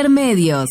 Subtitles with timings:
[0.00, 0.70] Intermedios.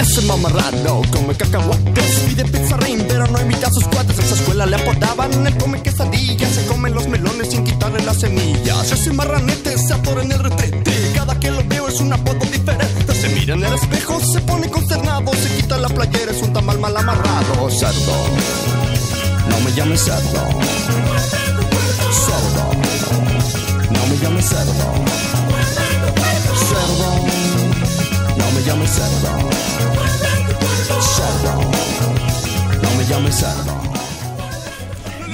[0.00, 4.18] Ese mamarrado come cacahuates Pide pizza ring, pero no invita a sus cuates.
[4.18, 8.20] En esa escuela le apodaban el come quesadillas Se comen los melones sin quitarle las
[8.20, 8.92] semillas.
[8.92, 11.12] Ese marranete se atora en el retrete.
[11.14, 13.14] Cada que lo es un apodo diferente.
[13.14, 16.78] Se mira en el espejo, se pone consternado Se quita la playera, es un tamal
[16.78, 17.70] mal amarrado.
[17.70, 18.16] Cerdo,
[19.48, 20.42] no me llames cerdo
[22.24, 22.64] Cerdo,
[23.90, 24.86] no me llames cerdo
[26.68, 27.10] Cerdo,
[28.38, 29.30] no me llames cerdo
[31.16, 31.54] Cerdo,
[32.82, 33.82] no me llames cerdo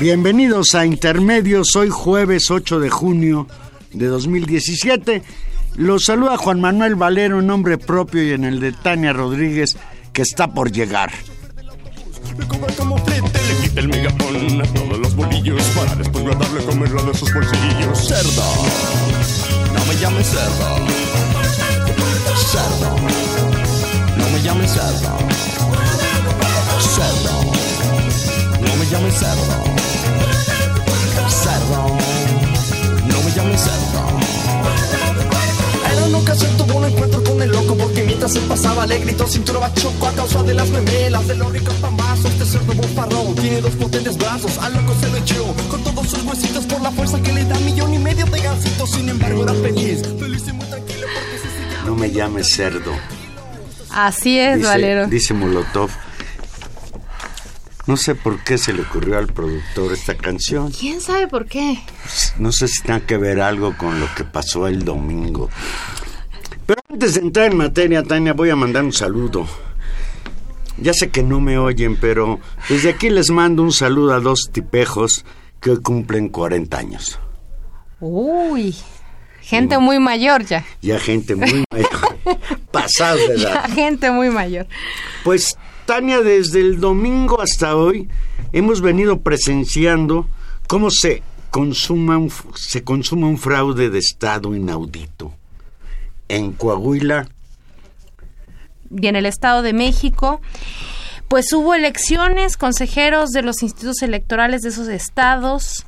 [0.01, 3.47] Bienvenidos a Intermedios, hoy jueves 8 de junio
[3.93, 5.23] de 2017.
[5.79, 9.77] Los saluda Juan Manuel Valero en nombre propio y en el de Tania Rodríguez,
[10.13, 11.13] que está por llegar.
[17.95, 18.43] Cerdo,
[19.73, 20.77] no me llames cerdo.
[22.51, 22.97] Cerdo,
[24.17, 25.17] no me llames cerdo.
[26.81, 27.53] Cerdo,
[28.61, 29.15] no me llames.
[29.15, 29.98] Cerdo,
[38.37, 42.27] pasaba le gritó cintura bachoco a causa de las memelas de los ricos pambazos.
[42.33, 46.67] Este cerdo tiene dos potentes brazos, al loco se lo echó con todos sus huesitos
[46.67, 48.91] por la fuerza que le da millón y medio de gansitos.
[48.91, 52.93] Sin embargo era feliz, feliz y muy tranquilo porque se seguía No me llames cerdo,
[53.91, 55.07] Así es, dice, Valero.
[55.07, 55.91] dice Molotov.
[57.87, 60.71] No sé por qué se le ocurrió al productor esta canción.
[60.73, 61.83] ¿Quién sabe por qué?
[62.37, 65.49] No sé si tenga que ver algo con lo que pasó el domingo.
[66.69, 69.47] Pero antes de entrar en materia, Tania, voy a mandar un saludo.
[70.77, 74.51] Ya sé que no me oyen, pero desde aquí les mando un saludo a dos
[74.53, 75.25] tipejos
[75.63, 77.19] que hoy cumplen 40 años.
[78.01, 78.75] Uy,
[79.41, 80.63] gente muy mayor ya.
[80.83, 81.89] Ya gente muy mayor,
[82.71, 83.71] pasados de Ya edad.
[83.75, 84.67] gente muy mayor.
[85.25, 85.57] Pues,
[85.87, 88.11] Tania, desde el domingo hasta hoy
[88.53, 90.29] hemos venido presenciando
[90.67, 95.33] cómo se consuma un, se consuma un fraude de Estado inaudito.
[96.29, 97.29] En Coahuila,
[98.91, 100.41] Y en el Estado de México,
[101.29, 105.85] pues hubo elecciones, consejeros de los institutos electorales de esos estados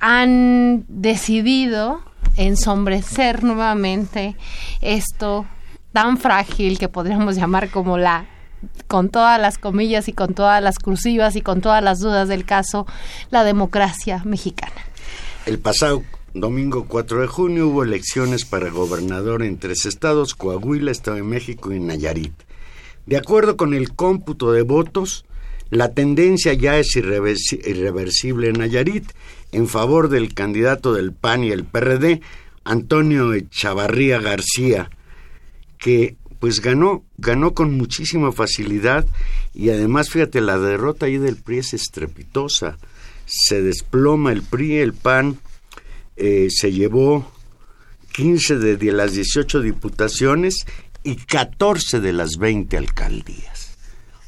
[0.00, 2.02] han decidido
[2.36, 4.36] ensombrecer nuevamente
[4.80, 5.46] esto
[5.92, 8.26] tan frágil que podríamos llamar como la
[8.86, 12.44] con todas las comillas y con todas las cursivas y con todas las dudas del
[12.44, 12.86] caso,
[13.30, 14.72] la democracia mexicana.
[15.46, 16.02] el pasado
[16.34, 21.72] domingo 4 de junio hubo elecciones para gobernador en tres estados, Coahuila, Estado de México
[21.72, 22.32] y Nayarit.
[23.06, 25.24] De acuerdo con el cómputo de votos,
[25.70, 29.10] la tendencia ya es irreversi- irreversible en Nayarit
[29.52, 32.22] en favor del candidato del PAN y el PRD,
[32.64, 34.90] Antonio Echavarría García,
[35.78, 39.06] que pues ganó, ganó con muchísima facilidad
[39.54, 42.78] y además fíjate, la derrota ahí del PRI es estrepitosa.
[43.26, 45.38] Se desploma el PRI, el PAN
[46.16, 47.30] eh, se llevó
[48.12, 50.66] 15 de, las 18 diputaciones
[51.02, 53.76] y 14 de las 20 alcaldías.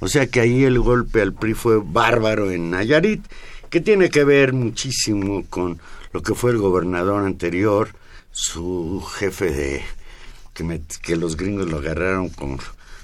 [0.01, 3.25] O sea que ahí el golpe al PRI fue bárbaro en Nayarit,
[3.71, 5.79] que tiene que ver muchísimo con
[6.13, 7.91] lo que fue el gobernador anterior,
[8.31, 9.83] su jefe de...
[11.03, 12.31] que, los gringos lo agarraron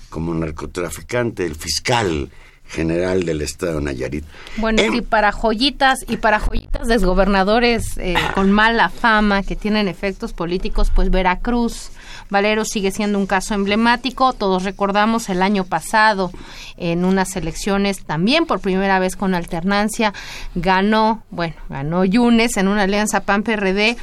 [0.08, 2.30] como narcotraficante, el fiscal
[2.70, 4.24] general del estado de Nayarit.
[4.56, 9.88] Bueno, y para joyitas y para joyitas de gobernadores eh, con mala fama que tienen
[9.88, 11.90] efectos políticos, pues Veracruz,
[12.30, 14.32] Valero sigue siendo un caso emblemático.
[14.32, 16.30] Todos recordamos el año pasado
[16.76, 20.14] en unas elecciones también por primera vez con alternancia
[20.54, 23.96] ganó, bueno, ganó Yunes en una alianza PAN PRD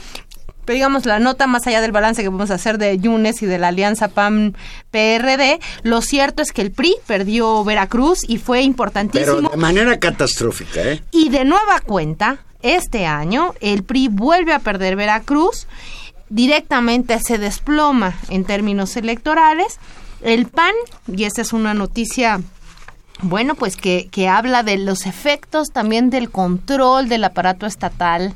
[0.68, 3.58] Pero digamos, la nota más allá del balance que podemos hacer de Yunes y de
[3.58, 9.38] la alianza PAN-PRD, lo cierto es que el PRI perdió Veracruz y fue importantísimo.
[9.38, 11.02] Pero de manera catastrófica, ¿eh?
[11.12, 15.68] Y de nueva cuenta, este año, el PRI vuelve a perder Veracruz,
[16.28, 19.80] directamente se desploma en términos electorales.
[20.22, 20.74] El PAN,
[21.08, 22.42] y esta es una noticia
[23.22, 28.36] bueno, pues que, que habla de los efectos también del control del aparato estatal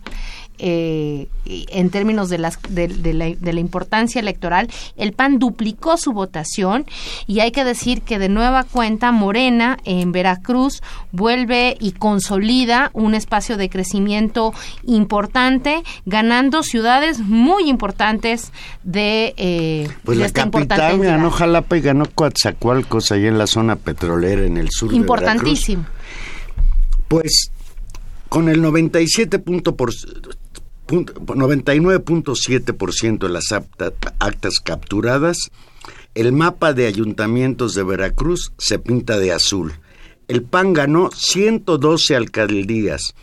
[0.60, 6.14] eh, en términos de, las, de, la, de, la, importancia electoral, el PAN duplicó su
[6.14, 6.86] votación
[7.26, 13.16] y hay que decir que de nueva cuenta Morena en Veracruz vuelve y consolida un
[13.16, 14.54] espacio de crecimiento
[14.86, 18.52] importante, ganando ciudades muy importantes
[18.84, 21.32] de, eh, pues de la esta capital ganó.
[21.32, 25.84] Jalapa y ganó Coatzacoalcos ahí en la zona petrolera en el sur Importantísimo.
[25.84, 27.08] de Veracruz.
[27.08, 27.52] Pues
[28.30, 29.92] con el 97 punto por
[30.92, 35.52] 99.7% de las actas capturadas,
[36.14, 39.74] el mapa de ayuntamientos de Veracruz se pinta de azul.
[40.28, 43.16] El PAN ganó 112 alcaldías,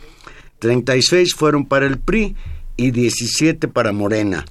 [0.59, 2.35] 36 fueron para el PRI
[2.77, 4.45] y 17 para Morena.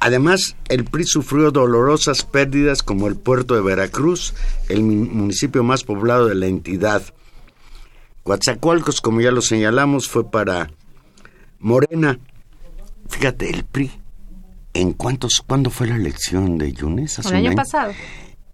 [0.00, 4.34] Además, el PRI sufrió dolorosas pérdidas como el puerto de Veracruz,
[4.68, 7.02] el municipio más poblado de la entidad.
[8.22, 10.70] Coatzacoalcos, como ya lo señalamos, fue para
[11.64, 12.18] Morena.
[13.08, 13.90] Fíjate, el PRI.
[14.74, 17.18] ¿En cuántos, cuándo fue la elección de Yunes?
[17.20, 17.92] El año, año, pasado.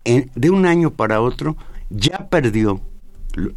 [0.04, 1.56] En, de un año para otro,
[1.88, 2.80] ya perdió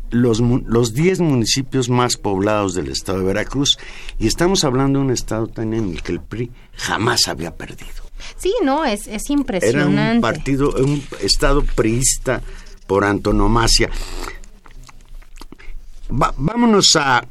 [0.09, 3.77] los, los 10 municipios más poblados del estado de Veracruz
[4.17, 8.03] y estamos hablando de un estado tan en el que el PRI jamás había perdido.
[8.37, 10.01] Sí, no, es, es impresionante.
[10.01, 12.41] Era un partido, un estado priista
[12.87, 13.91] por antonomasia.
[16.09, 17.23] Va, vámonos a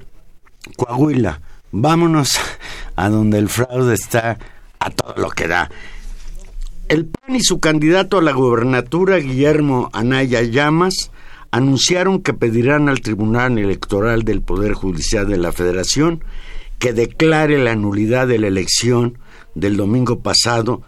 [0.76, 1.40] Coahuila,
[1.72, 2.38] vámonos
[2.94, 4.38] a donde el fraude está
[4.78, 5.70] a todo lo que da.
[6.88, 11.10] El PAN y su candidato a la gobernatura, Guillermo Anaya Llamas,
[11.50, 16.22] anunciaron que pedirán al Tribunal Electoral del Poder Judicial de la Federación
[16.78, 19.18] que declare la nulidad de la elección
[19.54, 20.82] del domingo pasado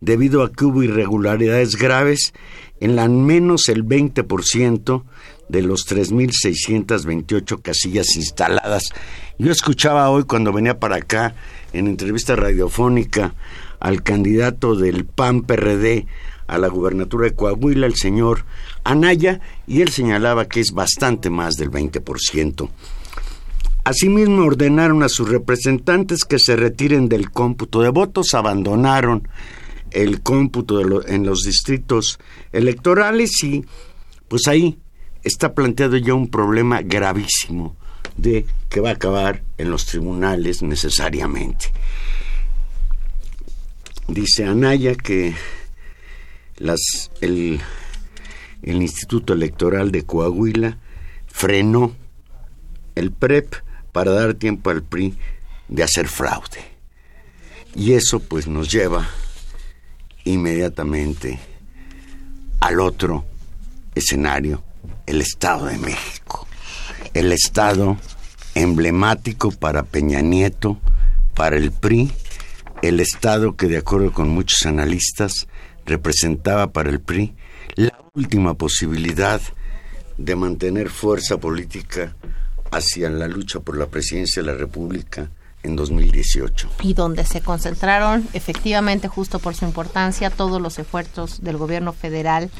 [0.00, 2.34] debido a que hubo irregularidades graves
[2.80, 5.04] en la menos el 20%
[5.48, 8.90] de los 3.628 casillas instaladas.
[9.38, 11.34] Yo escuchaba hoy cuando venía para acá
[11.72, 13.34] en entrevista radiofónica
[13.80, 16.06] al candidato del PAN-PRD
[16.46, 18.44] a la gubernatura de Coahuila, el señor
[18.84, 22.68] Anaya, y él señalaba que es bastante más del 20%.
[23.84, 29.28] Asimismo, ordenaron a sus representantes que se retiren del cómputo de votos, abandonaron
[29.92, 32.18] el cómputo en los distritos
[32.52, 33.64] electorales y
[34.28, 34.78] pues ahí
[35.26, 37.76] está planteado ya un problema gravísimo
[38.16, 41.72] de que va a acabar en los tribunales necesariamente.
[44.06, 45.34] Dice Anaya que
[47.20, 47.60] el,
[48.62, 50.78] el Instituto Electoral de Coahuila
[51.26, 51.92] frenó
[52.94, 53.52] el PREP
[53.90, 55.18] para dar tiempo al PRI
[55.68, 56.60] de hacer fraude.
[57.74, 59.08] Y eso pues nos lleva
[60.24, 61.40] inmediatamente
[62.60, 63.24] al otro
[63.94, 64.62] escenario,
[65.06, 66.46] el Estado de México.
[67.14, 67.96] El Estado
[68.54, 70.78] emblemático para Peña Nieto,
[71.34, 72.10] para el PRI,
[72.82, 75.46] el Estado que de acuerdo con muchos analistas
[75.84, 77.34] representaba para el PRI
[77.74, 79.40] la última posibilidad
[80.18, 82.16] de mantener fuerza política
[82.70, 85.30] hacia la lucha por la presidencia de la República
[85.62, 86.68] en 2018.
[86.82, 92.50] Y donde se concentraron efectivamente, justo por su importancia, todos los esfuerzos del gobierno federal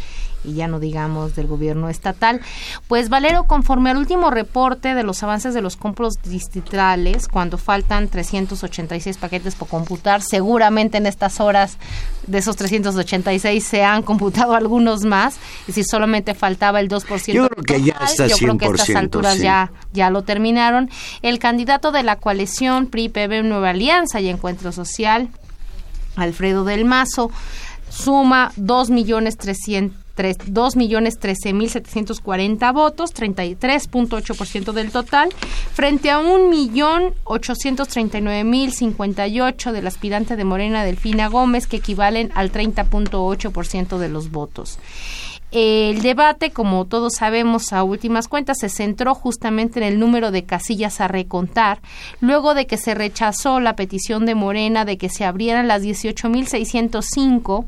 [0.47, 2.41] y ya no digamos del gobierno estatal.
[2.89, 8.09] Pues Valero, conforme al último reporte de los avances de los compros distritales, cuando faltan
[8.09, 11.79] 386 paquetes por computar, seguramente en estas horas
[12.27, 17.33] de esos 386 se han computado algunos más, y si solamente faltaba el 2%.
[17.33, 19.43] Yo creo que ya está 100%, Yo creo que a estas alturas sí.
[19.43, 20.91] ya, ya lo terminaron.
[21.23, 25.29] El candidato de la coalición PRI-PB Nueva Alianza y Encuentro Social,
[26.17, 27.31] Alfredo del Mazo,
[27.89, 35.29] suma 2 millones 300 2 millones 13 mil 740 votos, 33.8% del total,
[35.73, 42.31] frente a 1 millón 839 mil 58 del aspirante de Morena Delfina Gómez, que equivalen
[42.35, 44.79] al 30.8% de los votos.
[45.53, 50.45] El debate, como todos sabemos a últimas cuentas, se centró justamente en el número de
[50.45, 51.81] casillas a recontar,
[52.21, 57.65] luego de que se rechazó la petición de Morena de que se abrieran las 18.605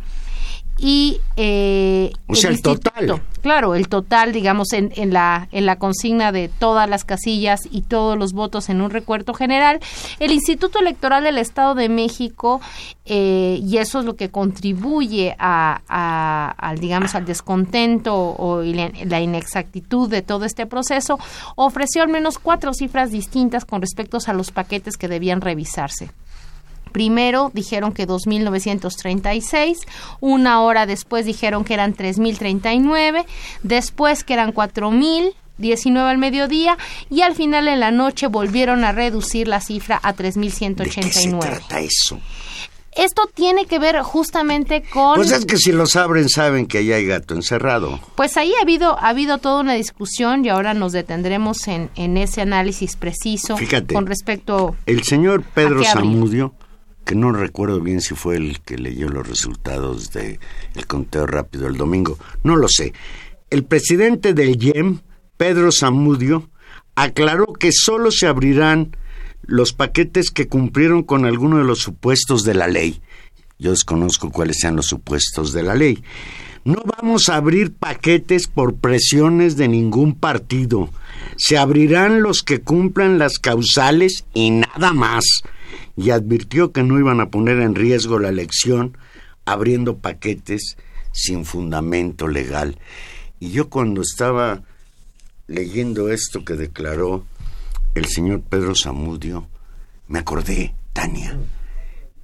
[0.79, 3.21] y eh, o sea, el, total.
[3.43, 7.83] Claro, el total, digamos, en, en, la, en la consigna de todas las casillas y
[7.83, 9.81] todos los votos en un recuerdo general.
[10.21, 12.61] El Instituto Electoral del Estado de México,
[13.05, 19.21] eh, y eso es lo que contribuye a, a, al, digamos, al descontento o la
[19.21, 21.19] inexactitud de todo este proceso,
[21.57, 26.11] ofreció al menos cuatro cifras distintas con respecto a los paquetes que debían revisarse.
[26.89, 29.87] Primero dijeron que 2.936,
[30.21, 33.25] una hora después dijeron que eran 3.039,
[33.63, 35.35] después que eran 4.000.
[35.59, 36.79] 19 al mediodía
[37.11, 40.77] y al final en la noche volvieron a reducir la cifra a 3.189.
[40.77, 42.21] ¿De qué se trata eso?
[42.99, 45.15] Esto tiene que ver justamente con...
[45.15, 48.01] Pues es que si los abren saben que ahí hay gato encerrado.
[48.17, 52.17] Pues ahí ha habido, ha habido toda una discusión y ahora nos detendremos en, en
[52.17, 54.75] ese análisis preciso Fíjate, con respecto...
[54.87, 56.55] El señor Pedro Zamudio
[57.09, 60.39] que no recuerdo bien si fue el que leyó los resultados del
[60.75, 62.93] el conteo rápido el domingo, no lo sé.
[63.49, 64.99] El presidente del YEM,
[65.39, 66.51] Pedro Zamudio,
[66.97, 68.95] aclaró que solo se abrirán
[69.41, 73.01] los paquetes que cumplieron con alguno de los supuestos de la ley.
[73.59, 76.05] Yo desconozco cuáles sean los supuestos de la ley.
[76.65, 80.91] No vamos a abrir paquetes por presiones de ningún partido.
[81.39, 85.25] Se abrirán los que cumplan las causales y nada más
[85.97, 88.97] y advirtió que no iban a poner en riesgo la elección
[89.45, 90.77] abriendo paquetes
[91.13, 92.79] sin fundamento legal.
[93.41, 94.63] Y yo cuando estaba
[95.47, 97.25] leyendo esto que declaró
[97.95, 99.49] el señor Pedro Zamudio,
[100.07, 101.39] me acordé, Tania,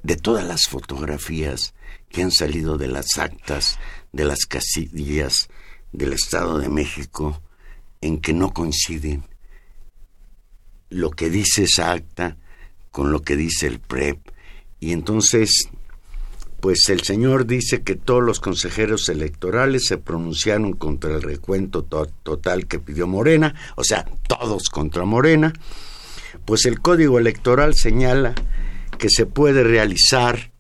[0.03, 1.75] de todas las fotografías
[2.11, 3.79] que han salido de las actas
[4.13, 5.49] de las casillas
[5.93, 7.41] del Estado de México
[8.01, 9.25] en que no coinciden
[10.91, 12.37] lo que dice esa acta
[12.95, 14.21] con lo que dice el PREP.
[14.79, 15.69] Y entonces,
[16.61, 22.69] pues el señor dice que todos los consejeros electorales se pronunciaron contra el recuento total
[22.69, 25.53] que pidió Morena, o sea, todos contra Morena.
[26.45, 28.33] Pues el código electoral señala
[28.97, 30.53] que se puede realizar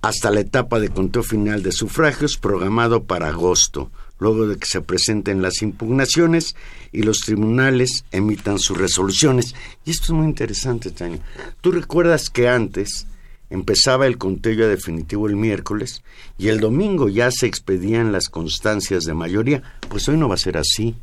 [0.00, 4.82] hasta la etapa de conteo final de sufragios programado para agosto, luego de que se
[4.82, 6.54] presenten las impugnaciones
[6.92, 9.54] y los tribunales emitan sus resoluciones.
[9.84, 11.20] Y esto es muy interesante, Tania.
[11.60, 13.06] Tú recuerdas que antes
[13.48, 16.02] empezaba el conteo definitivo el miércoles
[16.38, 19.62] y el domingo ya se expedían las constancias de mayoría.
[19.88, 20.94] Pues hoy no va a ser así,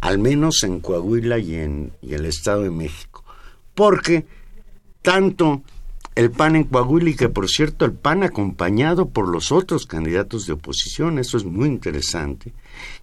[0.00, 3.24] al menos en Coahuila y en el Estado de México.
[3.74, 4.26] Porque
[5.02, 5.62] tanto
[6.14, 10.46] el PAN en Coahuila y que por cierto el PAN acompañado por los otros candidatos
[10.46, 12.52] de oposición, eso es muy interesante,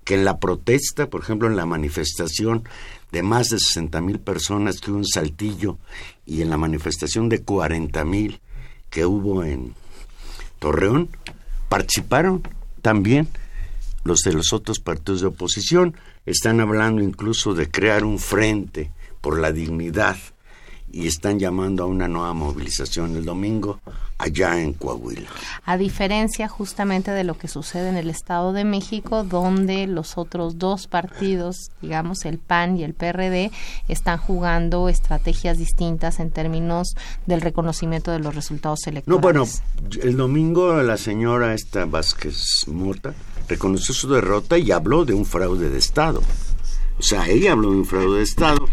[0.06, 2.64] que en la protesta, por ejemplo en la manifestación
[3.12, 5.78] de más de 60 mil personas que hubo en Saltillo
[6.26, 8.40] y en la manifestación de 40 mil
[8.90, 9.74] que hubo en
[10.60, 11.10] Torreón,
[11.68, 12.44] participaron
[12.82, 13.28] también
[14.06, 19.38] los de los otros partidos de oposición, están hablando incluso de crear un frente por
[19.38, 20.18] la dignidad
[20.92, 23.80] y están llamando a una nueva movilización el domingo
[24.18, 25.30] allá en Coahuila.
[25.66, 30.60] A diferencia justamente de lo que sucede en el Estado de México, donde los otros
[30.60, 33.52] dos partidos, digamos el PAN y el PRD,
[33.88, 36.96] están jugando estrategias distintas en términos
[37.26, 39.08] del reconocimiento de los resultados electorales.
[39.08, 39.48] No, bueno,
[40.02, 43.14] el domingo la señora esta Vázquez Mota
[43.48, 46.22] reconoció su derrota y habló de un fraude de Estado.
[47.00, 48.68] O sea, ella habló de un fraude de Estado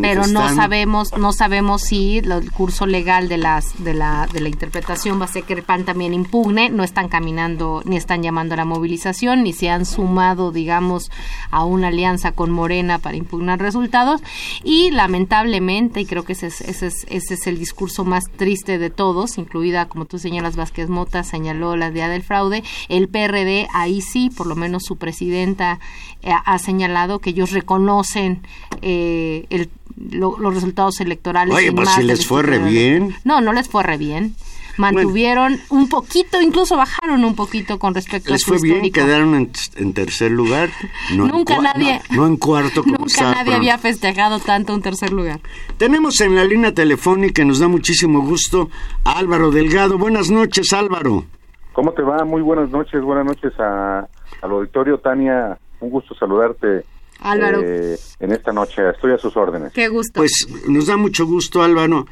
[0.00, 4.48] pero no sabemos no sabemos si el curso legal de las de la de la
[4.48, 8.54] interpretación va a ser que el PAN también impugne no están caminando ni están llamando
[8.54, 11.10] a la movilización ni se han sumado digamos
[11.50, 14.20] a una alianza con Morena para impugnar resultados.
[14.62, 18.78] Y lamentablemente y creo que ese es, ese es, ese es el discurso más triste
[18.78, 23.68] de todos incluida como tú señalas Vázquez Mota señaló la idea del fraude el PRD
[23.72, 25.80] ahí sí por lo menos su presidenta
[26.22, 28.42] eh, ha señalado que ellos reconocen
[28.82, 31.54] eh, el los resultados electorales.
[31.54, 33.14] Oye, pues si les fue re bien.
[33.24, 34.34] No, no les fue re bien.
[34.76, 39.34] Mantuvieron un poquito, incluso bajaron un poquito con respecto a su fue bien, quedaron
[39.76, 40.70] en, tercer lugar.
[41.14, 42.00] No nunca nadie.
[42.10, 45.40] No, en cuarto como Nunca nadie había festejado tanto un tercer lugar.
[45.76, 48.68] Tenemos en la línea telefónica, nos da muchísimo gusto,
[49.04, 49.96] a Álvaro Delgado.
[49.96, 51.24] Buenas noches, Álvaro.
[51.72, 52.24] ¿Cómo te va?
[52.24, 54.08] Muy buenas noches, buenas noches a,
[54.42, 54.98] al auditorio.
[54.98, 56.84] Tania, un gusto saludarte
[57.24, 57.62] Álvaro.
[57.64, 58.88] Eh, en esta noche.
[58.90, 59.72] Estoy a sus órdenes.
[59.72, 60.20] Qué gusto.
[60.20, 62.06] Pues nos da mucho gusto, Álvaro.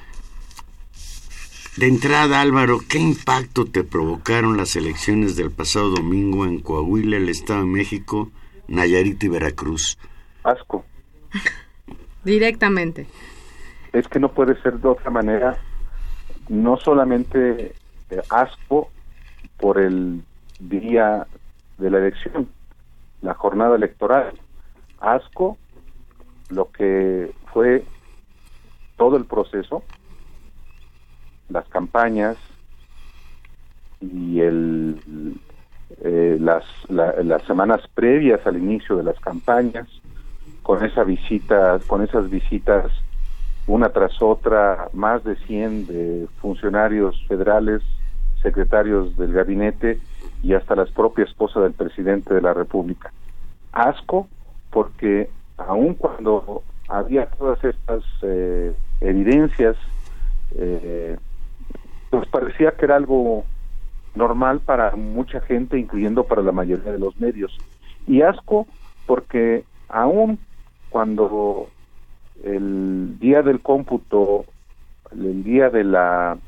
[1.77, 7.31] De entrada, Álvaro, ¿qué impacto te provocaron las elecciones del pasado domingo en Coahuila, el
[7.31, 8.31] Estado de México,
[8.69, 9.99] Nayarit y Veracruz?
[10.45, 10.85] Asco.
[12.25, 13.07] Directamente.
[13.93, 15.59] Es que no puede ser de otra manera.
[16.49, 17.75] No solamente
[18.11, 18.91] eh, asco
[19.59, 20.23] por el
[20.59, 21.27] día
[21.79, 22.49] de la elección,
[23.23, 24.39] la jornada electoral.
[25.03, 25.59] Asco,
[26.49, 27.85] lo que fue
[28.97, 29.83] todo el proceso,
[31.49, 32.37] las campañas
[34.01, 35.01] y el,
[36.03, 39.89] eh, las, las semanas previas al inicio de las campañas,
[40.63, 42.87] con esa visita, con esas visitas
[43.67, 47.83] una tras otra, más de 100 de funcionarios federales,
[48.43, 50.01] secretarios del gabinete
[50.43, 53.13] y hasta la propia esposa del presidente de la República.
[53.73, 54.29] Asco
[54.73, 59.77] porque aun cuando había todas estas eh, evidencias,
[60.57, 61.17] eh,
[62.11, 63.45] pues parecía que era algo
[64.15, 67.57] normal para mucha gente, incluyendo para la mayoría de los medios.
[68.07, 68.67] Y asco
[69.07, 70.39] porque aun
[70.91, 71.69] cuando
[72.43, 74.47] el día del cómputo,
[75.13, 76.39] el día de la,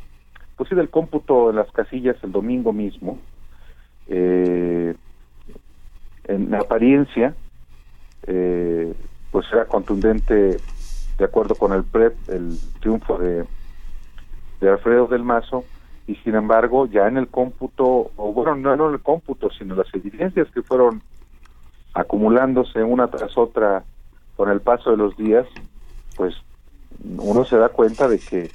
[0.57, 3.19] pues sí, del cómputo de las casillas el domingo mismo,
[4.09, 4.95] eh,
[6.27, 7.35] en apariencia,
[8.27, 8.95] eh,
[9.31, 10.59] pues era contundente,
[11.19, 13.45] de acuerdo con el PREP, el triunfo de,
[14.61, 15.65] de Alfredo del Mazo,
[16.07, 19.93] y sin embargo, ya en el cómputo, o bueno, no, en el cómputo, sino las
[19.95, 21.03] evidencias que fueron
[21.95, 23.85] acumulándose una tras otra
[24.37, 25.47] con el paso de los días,
[26.17, 26.35] pues
[27.17, 28.51] uno se da cuenta de que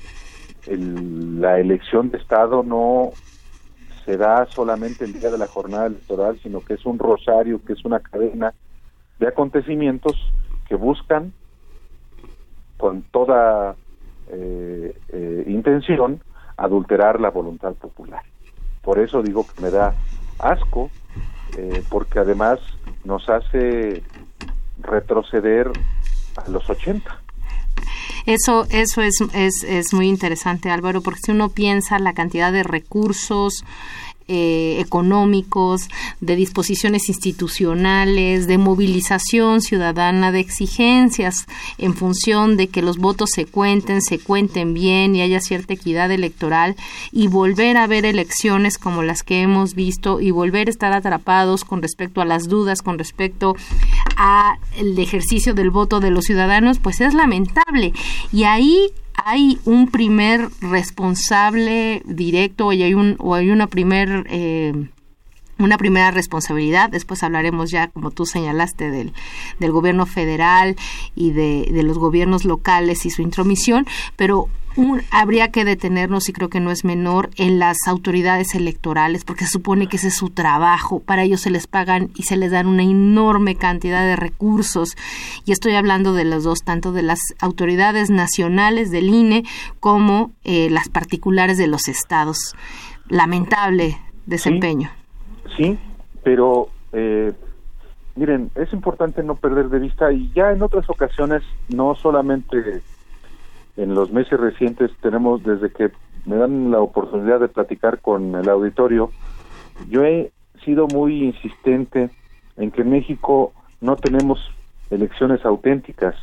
[0.67, 3.11] la elección de Estado no
[4.05, 7.73] se da solamente el día de la jornada electoral, sino que es un rosario, que
[7.73, 8.53] es una cadena
[9.19, 10.15] de acontecimientos
[10.67, 11.33] que buscan
[12.77, 13.75] con toda
[14.31, 16.21] eh, eh, intención
[16.55, 18.23] adulterar la voluntad popular.
[18.81, 19.93] Por eso digo que me da
[20.39, 20.89] asco,
[21.57, 22.59] eh, porque además
[23.03, 24.03] nos hace
[24.81, 25.71] retroceder
[26.37, 27.19] a los 80.
[28.25, 32.63] Eso, eso es, es, es muy interesante, Álvaro, porque si uno piensa la cantidad de
[32.63, 33.63] recursos,
[34.31, 35.89] eh, económicos,
[36.21, 41.47] de disposiciones institucionales, de movilización ciudadana, de exigencias
[41.79, 46.11] en función de que los votos se cuenten, se cuenten bien y haya cierta equidad
[46.11, 46.75] electoral
[47.11, 51.63] y volver a ver elecciones como las que hemos visto y volver a estar atrapados
[51.63, 53.55] con respecto a las dudas, con respecto
[54.15, 57.93] a el ejercicio del voto de los ciudadanos, pues es lamentable.
[58.31, 58.91] Y ahí
[59.25, 64.73] hay un primer responsable directo hay un o hay una primer eh,
[65.59, 69.11] una primera responsabilidad, después hablaremos ya, como tú señalaste, del,
[69.59, 70.77] del gobierno federal
[71.15, 74.47] y de, de, los gobiernos locales y su intromisión, pero
[75.11, 79.51] habría que detenernos, y creo que no es menor, en las autoridades electorales, porque se
[79.51, 80.99] supone que ese es su trabajo.
[80.99, 84.95] Para ellos se les pagan y se les dan una enorme cantidad de recursos.
[85.45, 89.43] Y estoy hablando de los dos, tanto de las autoridades nacionales del INE
[89.79, 92.55] como eh, las particulares de los estados.
[93.07, 94.91] Lamentable desempeño.
[95.57, 95.77] Sí,
[96.23, 97.33] pero eh,
[98.15, 102.81] miren, es importante no perder de vista y ya en otras ocasiones no solamente
[103.79, 105.89] en los meses recientes tenemos, desde que
[106.25, 109.09] me dan la oportunidad de platicar con el auditorio,
[109.89, 110.31] yo he
[110.65, 112.09] sido muy insistente
[112.57, 114.37] en que en México no tenemos
[114.89, 116.15] elecciones auténticas.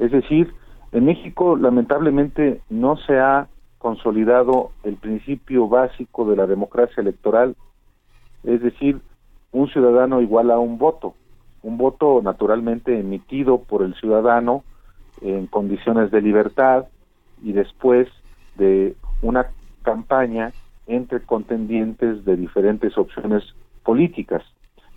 [0.00, 0.52] Es decir,
[0.90, 3.46] en México lamentablemente no se ha
[3.78, 7.54] consolidado el principio básico de la democracia electoral,
[8.42, 9.00] es decir,
[9.52, 11.14] un ciudadano igual a un voto,
[11.62, 14.64] un voto naturalmente emitido por el ciudadano
[15.20, 16.86] en condiciones de libertad,
[17.42, 18.08] y después
[18.56, 19.46] de una
[19.82, 20.52] campaña
[20.86, 23.42] entre contendientes de diferentes opciones
[23.82, 24.42] políticas.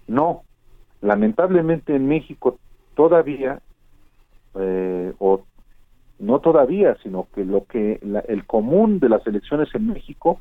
[0.07, 0.43] No,
[1.01, 2.59] lamentablemente en México
[2.95, 3.61] todavía,
[4.55, 5.43] eh, o
[6.19, 10.39] no todavía, sino que lo que el común de las elecciones en México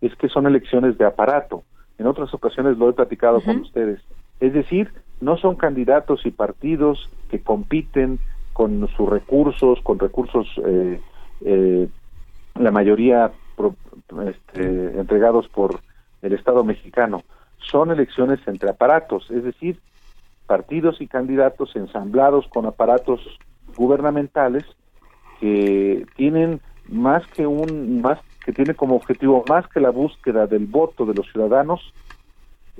[0.00, 1.62] es que son elecciones de aparato.
[1.98, 4.00] En otras ocasiones lo he platicado con ustedes.
[4.40, 8.18] Es decir, no son candidatos y partidos que compiten
[8.52, 11.00] con sus recursos, con recursos eh,
[11.44, 11.88] eh,
[12.56, 13.32] la mayoría
[14.26, 15.80] este, entregados por
[16.22, 17.22] el Estado mexicano.
[17.58, 19.78] Son elecciones entre aparatos, es decir,
[20.46, 23.20] partidos y candidatos ensamblados con aparatos
[23.76, 24.64] gubernamentales
[25.40, 30.66] que tienen más que un más que tiene como objetivo más que la búsqueda del
[30.66, 31.80] voto de los ciudadanos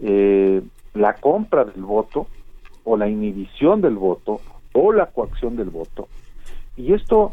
[0.02, 2.26] eh, la compra del voto
[2.84, 4.40] o la inhibición del voto
[4.74, 6.06] o la coacción del voto
[6.76, 7.32] y esto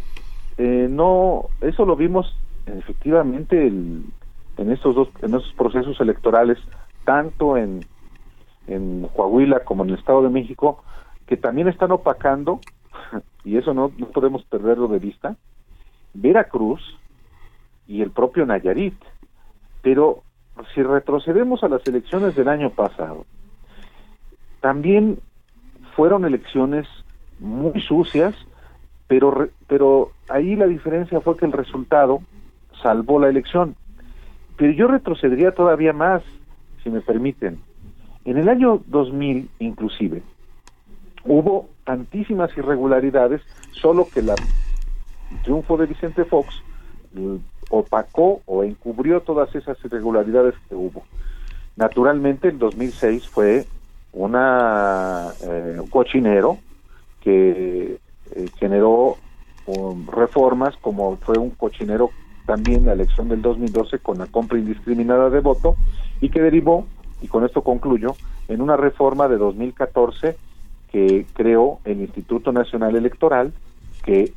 [0.57, 2.35] eh, no, eso lo vimos
[2.65, 4.13] efectivamente en
[4.57, 6.57] estos dos, en esos procesos electorales,
[7.05, 7.85] tanto en,
[8.67, 10.83] en Coahuila como en el Estado de México,
[11.25, 12.59] que también están opacando,
[13.43, 15.35] y eso no, no podemos perderlo de vista,
[16.13, 16.81] Veracruz
[17.87, 18.95] y el propio Nayarit.
[19.81, 20.23] Pero
[20.73, 23.25] si retrocedemos a las elecciones del año pasado,
[24.59, 25.19] también
[25.95, 26.87] fueron elecciones
[27.39, 28.35] muy sucias,
[29.11, 32.21] pero, pero ahí la diferencia fue que el resultado
[32.81, 33.75] salvó la elección.
[34.55, 36.23] Pero yo retrocedería todavía más,
[36.81, 37.59] si me permiten.
[38.23, 40.23] En el año 2000, inclusive,
[41.25, 46.63] hubo tantísimas irregularidades, solo que la, el triunfo de Vicente Fox
[47.69, 51.03] opacó o encubrió todas esas irregularidades que hubo.
[51.75, 53.65] Naturalmente, el 2006 fue
[54.13, 56.59] una, eh, un cochinero
[57.19, 57.99] que
[58.35, 59.17] eh, generó
[59.67, 62.11] um, reformas, como fue un cochinero
[62.45, 65.75] también la elección del 2012 con la compra indiscriminada de voto
[66.19, 66.85] y que derivó,
[67.21, 68.15] y con esto concluyo,
[68.47, 70.35] en una reforma de 2014
[70.91, 73.53] que creó el Instituto Nacional Electoral,
[74.03, 74.33] que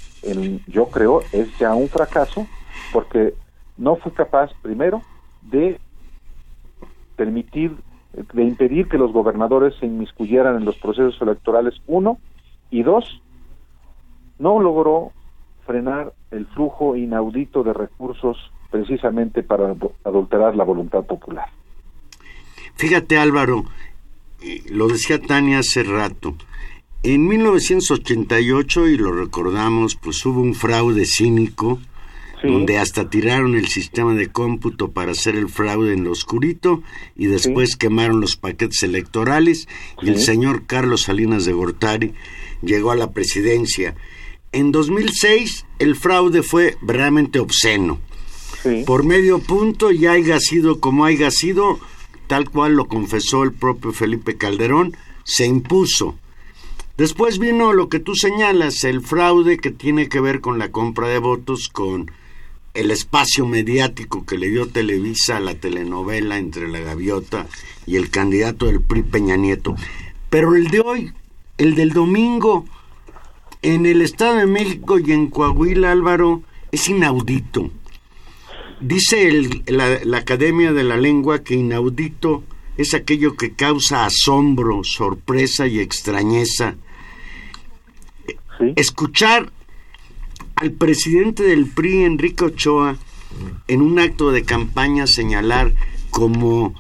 [0.69, 2.47] yo creo es ya un fracaso
[2.93, 3.35] porque
[3.77, 5.03] no fue capaz, primero,
[5.43, 5.79] de
[7.17, 7.73] permitir,
[8.13, 12.19] de impedir que los gobernadores se inmiscuyeran en los procesos electorales, uno,
[12.71, 13.23] y dos,
[14.39, 15.13] no logró
[15.67, 18.37] frenar el flujo inaudito de recursos
[18.71, 21.47] precisamente para adulterar la voluntad popular.
[22.75, 23.65] Fíjate Álvaro,
[24.71, 26.35] lo decía Tania hace rato,
[27.05, 31.79] en 1988, y lo recordamos, pues hubo un fraude cínico,
[32.43, 36.83] donde hasta tiraron el sistema de cómputo para hacer el fraude en lo oscurito
[37.15, 39.69] y después quemaron los paquetes electorales
[40.03, 42.15] y el señor Carlos Salinas de Gortari
[42.63, 43.95] llegó a la presidencia.
[44.55, 47.99] En 2006 el fraude fue realmente obsceno.
[48.87, 51.81] Por medio punto y haya sido como haya sido,
[52.29, 56.17] tal cual lo confesó el propio Felipe Calderón, se impuso.
[56.97, 61.09] Después vino lo que tú señalas, el fraude que tiene que ver con la compra
[61.09, 62.13] de votos, con
[62.75, 67.49] el espacio mediático que le dio Televisa a la telenovela entre la gaviota
[67.89, 69.75] y el candidato del PRI Peña Nieto.
[70.31, 71.13] Pero el de hoy,
[71.59, 72.67] el del domingo,
[73.65, 77.71] en el Estado de México y en Coahuila, Álvaro, es inaudito.
[78.79, 82.45] Dice la, la Academia de la Lengua que inaudito
[82.77, 86.77] es aquello que causa asombro, sorpresa y extrañeza.
[88.77, 89.51] Escuchar
[90.57, 92.99] al presidente del PRI, Enrique Ochoa,
[93.67, 95.73] en un acto de campaña señalar
[96.11, 96.75] como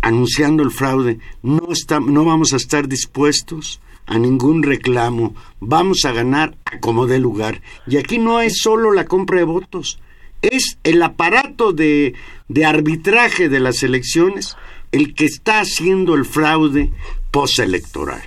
[0.00, 1.68] anunciando el fraude, no,
[2.06, 7.60] no vamos a estar dispuestos a ningún reclamo, vamos a ganar a como dé lugar.
[7.86, 10.00] Y aquí no es solo la compra de votos,
[10.42, 12.14] es el aparato de,
[12.48, 14.56] de arbitraje de las elecciones
[14.90, 16.92] el que está haciendo el fraude
[17.30, 18.22] postelectoral.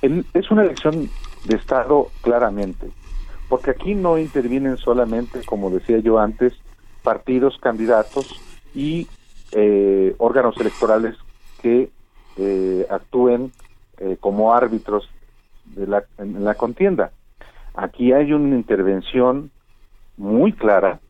[0.00, 1.10] Es una elección
[1.44, 2.88] de Estado claramente
[3.48, 6.52] porque aquí no intervienen solamente, como decía yo antes,
[7.02, 8.40] partidos, candidatos
[8.74, 9.08] y
[9.52, 11.16] eh, órganos electorales
[11.62, 11.90] que
[12.36, 13.52] eh, actúen
[14.00, 15.08] eh, como árbitros
[15.64, 17.10] de la, en la contienda.
[17.74, 19.50] Aquí hay una intervención
[20.16, 21.00] muy clara,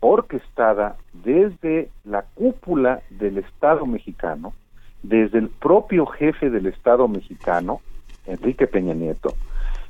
[0.00, 4.52] orquestada desde la cúpula del Estado mexicano,
[5.02, 7.80] desde el propio jefe del Estado mexicano,
[8.26, 9.34] Enrique Peña Nieto,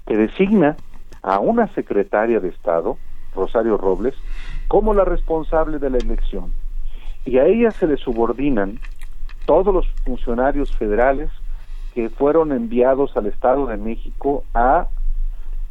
[0.07, 0.77] que designa
[1.23, 2.99] a una secretaria de Estado,
[3.35, 4.15] Rosario Robles,
[4.69, 6.53] como la responsable de la elección.
[7.25, 8.81] Y a ella se le subordinan
[9.45, 11.31] todos los funcionarios federales
[11.99, 14.87] que fueron enviados al Estado de México a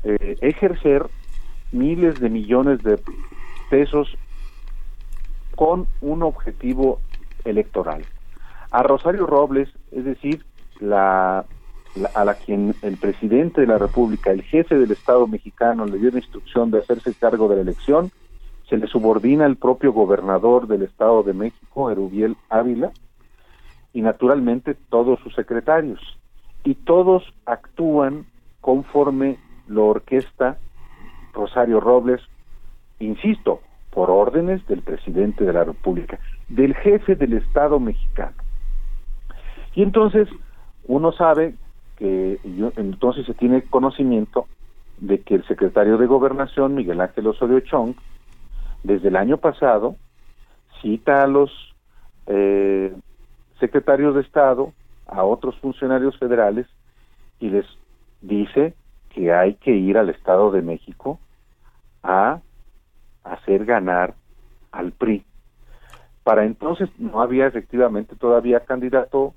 [0.04, 1.06] eh, ejercer
[1.72, 3.00] miles de millones de
[3.70, 4.10] pesos
[5.56, 7.00] con un objetivo
[7.46, 8.04] electoral.
[8.72, 10.44] A Rosario Robles, es decir,
[10.82, 11.46] la
[12.14, 16.12] a la quien el presidente de la República, el jefe del Estado mexicano, le dio
[16.12, 18.12] la instrucción de hacerse cargo de la elección,
[18.68, 22.92] se le subordina el propio gobernador del Estado de México, Erubiel Ávila,
[23.98, 26.00] y naturalmente todos sus secretarios.
[26.64, 28.28] Y todos actúan
[28.62, 30.60] conforme lo orquesta
[31.34, 32.22] Rosario Robles,
[33.00, 38.36] insisto, por órdenes del presidente de la República, del jefe del Estado mexicano.
[39.74, 40.30] Y entonces
[40.86, 41.56] uno sabe
[41.98, 42.40] que
[42.76, 44.46] entonces se tiene conocimiento
[45.00, 47.96] de que el secretario de Gobernación, Miguel Ángel Osorio Chong,
[48.84, 49.96] desde el año pasado,
[50.84, 51.50] cita a los
[52.28, 52.94] eh,
[53.60, 54.74] secretarios de Estado,
[55.08, 56.68] a otros funcionarios federales,
[57.40, 57.66] y les
[58.22, 58.74] dice
[59.10, 61.20] que hay que ir al Estado de México
[62.04, 62.40] a
[63.24, 64.14] hacer ganar
[64.72, 65.24] al PRI.
[66.24, 69.34] Para entonces no había efectivamente todavía candidato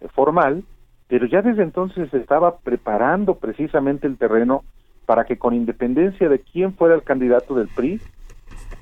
[0.00, 0.64] eh, formal,
[1.08, 4.62] pero ya desde entonces se estaba preparando precisamente el terreno
[5.06, 7.98] para que con independencia de quién fuera el candidato del PRI,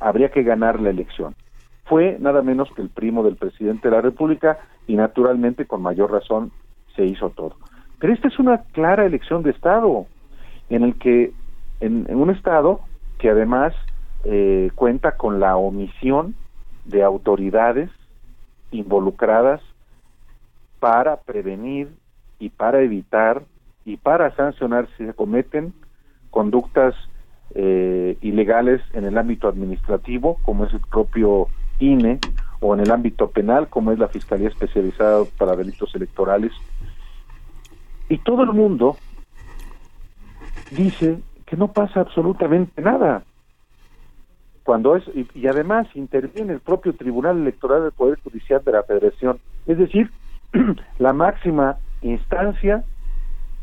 [0.00, 1.36] habría que ganar la elección.
[1.86, 6.10] Fue nada menos que el primo del presidente de la República y naturalmente con mayor
[6.10, 6.52] razón
[6.94, 7.56] se hizo todo.
[7.98, 10.06] Pero esta es una clara elección de Estado,
[10.68, 11.32] en el que,
[11.80, 12.80] en, un Estado
[13.18, 13.72] que además
[14.24, 16.34] eh, cuenta con la omisión
[16.84, 17.90] de autoridades
[18.70, 19.60] involucradas
[20.80, 21.88] para prevenir
[22.38, 23.42] y para evitar
[23.84, 25.72] y para sancionar si se cometen
[26.30, 26.94] conductas
[27.54, 32.18] eh, ilegales en el ámbito administrativo, como es el propio INE,
[32.60, 36.52] o en el ámbito penal, como es la Fiscalía Especializada para Delitos Electorales.
[38.08, 38.96] Y todo el mundo
[40.70, 43.24] dice que no pasa absolutamente nada.
[44.64, 49.38] Cuando es, y, además interviene el propio Tribunal Electoral del Poder Judicial de la Federación,
[49.66, 50.10] es decir,
[50.98, 52.84] la máxima instancia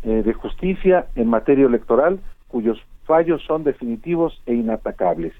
[0.03, 5.33] eh, de justicia en materia electoral, cuyos fallos son definitivos e inatacables.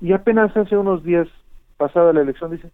[0.00, 1.28] Y apenas hace unos días
[1.76, 2.70] pasada la elección dice,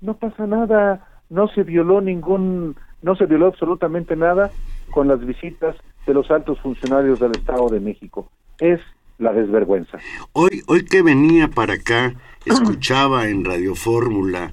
[0.00, 4.50] no pasa nada, no se violó ningún, no se violó absolutamente nada
[4.90, 8.30] con las visitas de los altos funcionarios del Estado de México.
[8.58, 8.80] Es
[9.18, 9.98] la desvergüenza.
[10.32, 12.14] Hoy, hoy que venía para acá,
[12.44, 14.52] escuchaba en Radio Fórmula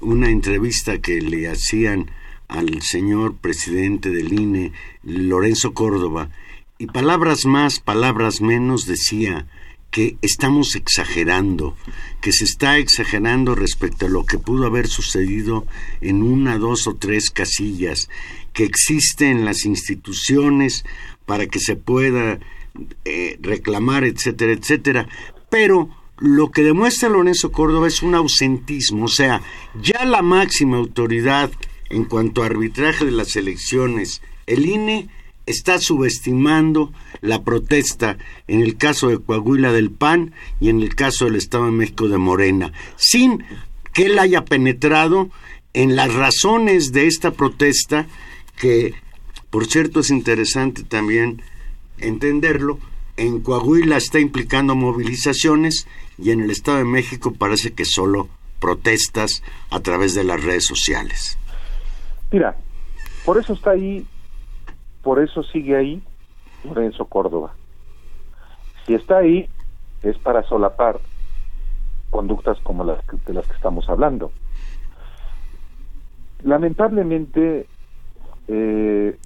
[0.00, 2.06] una entrevista que le hacían
[2.48, 6.28] al señor presidente del INE, Lorenzo Córdoba,
[6.78, 9.46] y palabras más, palabras menos decía
[9.92, 11.76] que estamos exagerando,
[12.22, 15.66] que se está exagerando respecto a lo que pudo haber sucedido
[16.00, 18.08] en una, dos o tres casillas,
[18.54, 20.84] que existen las instituciones
[21.26, 22.40] para que se pueda
[23.04, 25.08] eh, reclamar, etcétera, etcétera.
[25.50, 29.42] Pero lo que demuestra Lorenzo Córdoba es un ausentismo, o sea,
[29.82, 31.50] ya la máxima autoridad
[31.90, 35.10] en cuanto a arbitraje de las elecciones, el INE
[35.46, 41.24] está subestimando la protesta en el caso de Coahuila del PAN y en el caso
[41.24, 43.44] del Estado de México de Morena, sin
[43.92, 45.30] que él haya penetrado
[45.74, 48.06] en las razones de esta protesta,
[48.56, 48.94] que
[49.50, 51.42] por cierto es interesante también
[51.98, 52.78] entenderlo,
[53.16, 55.86] en Coahuila está implicando movilizaciones
[56.18, 58.28] y en el Estado de México parece que solo
[58.58, 61.36] protestas a través de las redes sociales.
[62.30, 62.56] Mira,
[63.24, 64.06] por eso está ahí
[65.02, 66.02] por eso sigue ahí
[66.64, 67.54] Lorenzo Córdoba.
[68.86, 69.48] Si está ahí,
[70.02, 70.98] es para solapar
[72.10, 74.32] conductas como las de las que estamos hablando.
[76.42, 77.66] Lamentablemente,
[78.48, 79.16] eh,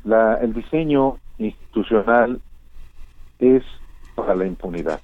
[0.41, 2.41] el diseño institucional
[3.39, 3.62] es
[4.15, 5.01] para la impunidad.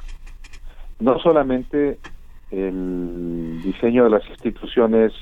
[1.00, 1.98] No solamente
[2.50, 5.12] el diseño de las instituciones,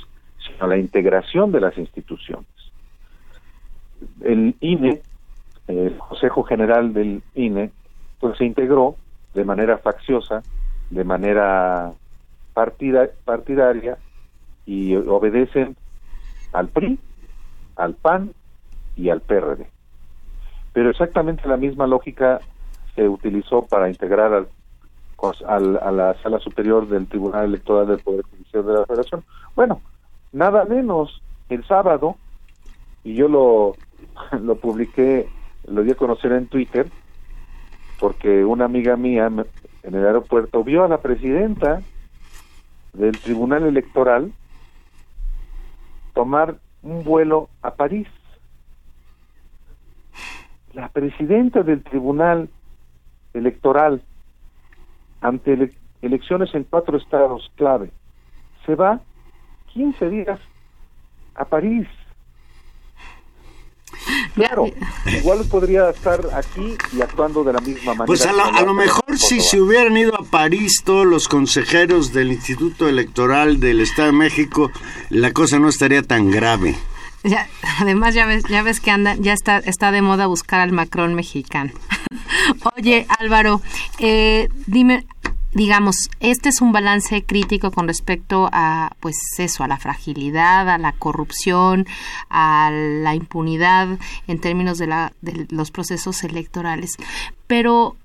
[0.45, 2.49] sino la integración de las instituciones.
[4.21, 5.01] El INE
[5.79, 7.71] el Consejo General del INE,
[8.19, 8.97] pues se integró
[9.35, 10.43] de manera facciosa,
[10.91, 11.93] de manera
[12.53, 13.99] partida, partidaria
[14.67, 15.77] y obedecen
[16.53, 16.99] al PRI,
[17.77, 18.33] al PAN
[18.97, 19.67] y al PRD.
[20.73, 22.41] Pero exactamente la misma lógica
[22.95, 28.67] se utilizó para integrar al, a la sala superior del Tribunal Electoral del Poder Judicial
[28.67, 29.25] de la Federación.
[29.55, 29.81] Bueno,
[30.33, 32.17] nada menos el sábado,
[33.05, 33.75] y yo lo,
[34.41, 35.29] lo publiqué
[35.67, 36.91] lo di a conocer en Twitter
[37.99, 41.83] porque una amiga mía en el aeropuerto vio a la presidenta
[42.95, 44.33] del Tribunal Electoral
[46.15, 48.09] tomar un vuelo a París.
[50.73, 52.49] La presidenta del Tribunal
[53.35, 54.03] Electoral
[55.21, 55.71] ante
[56.01, 57.91] elecciones en cuatro estados clave
[58.65, 59.01] se va
[59.73, 60.41] 15 días
[61.35, 61.87] a París
[64.35, 64.67] Claro,
[65.07, 68.07] igual podría estar aquí y actuando de la misma manera.
[68.07, 72.89] Pues a, lo mejor si se hubieran ido a París todos los consejeros del Instituto
[72.89, 74.71] Electoral del Estado de México,
[75.09, 76.77] la cosa no estaría tan grave.
[77.23, 80.73] Ya, además ya ves, ya ves que anda, ya está, está de moda buscar al
[80.73, 81.73] Macron mexicano.
[82.77, 83.61] Oye, Álvaro,
[83.99, 85.07] eh, dime,
[85.53, 90.79] digamos, este es un balance crítico con respecto a, pues eso, a la fragilidad, a
[90.79, 91.87] la corrupción,
[92.29, 96.97] a la impunidad en términos de, la, de los procesos electorales.
[97.47, 97.97] Pero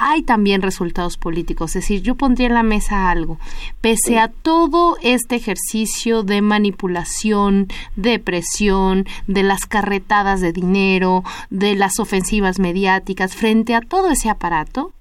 [0.00, 1.74] hay también resultados políticos.
[1.74, 3.38] Es decir, yo pondría en la mesa algo.
[3.80, 11.74] Pese a todo este ejercicio de manipulación, de presión, de las carretadas de dinero, de
[11.74, 14.92] las ofensivas mediáticas, frente a todo ese aparato,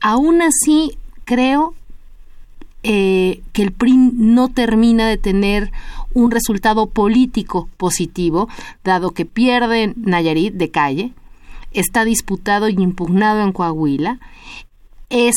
[0.00, 0.98] aún así
[1.30, 1.74] creo
[2.82, 5.70] eh, que el PRI no termina de tener
[6.12, 8.48] un resultado político positivo,
[8.82, 11.12] dado que pierde Nayarit de calle,
[11.70, 14.18] está disputado y impugnado en Coahuila,
[15.08, 15.36] es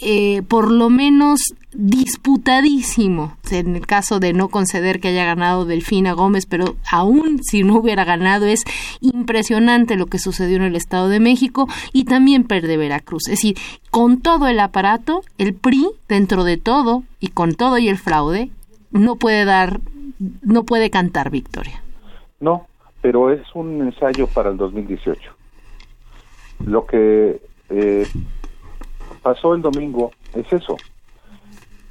[0.00, 6.12] eh, por lo menos disputadísimo, en el caso de no conceder que haya ganado Delfina
[6.12, 8.64] Gómez, pero aún si no hubiera ganado es
[9.00, 13.24] impresionante lo que sucedió en el Estado de México y también perde Veracruz.
[13.28, 13.56] Es decir,
[13.90, 18.50] con todo el aparato, el PRI, dentro de todo y con todo y el fraude,
[18.90, 19.80] no puede dar,
[20.42, 21.82] no puede cantar victoria.
[22.40, 22.66] No,
[23.02, 25.32] pero es un ensayo para el 2018.
[26.66, 28.06] Lo que eh,
[29.24, 30.76] pasó el domingo es eso.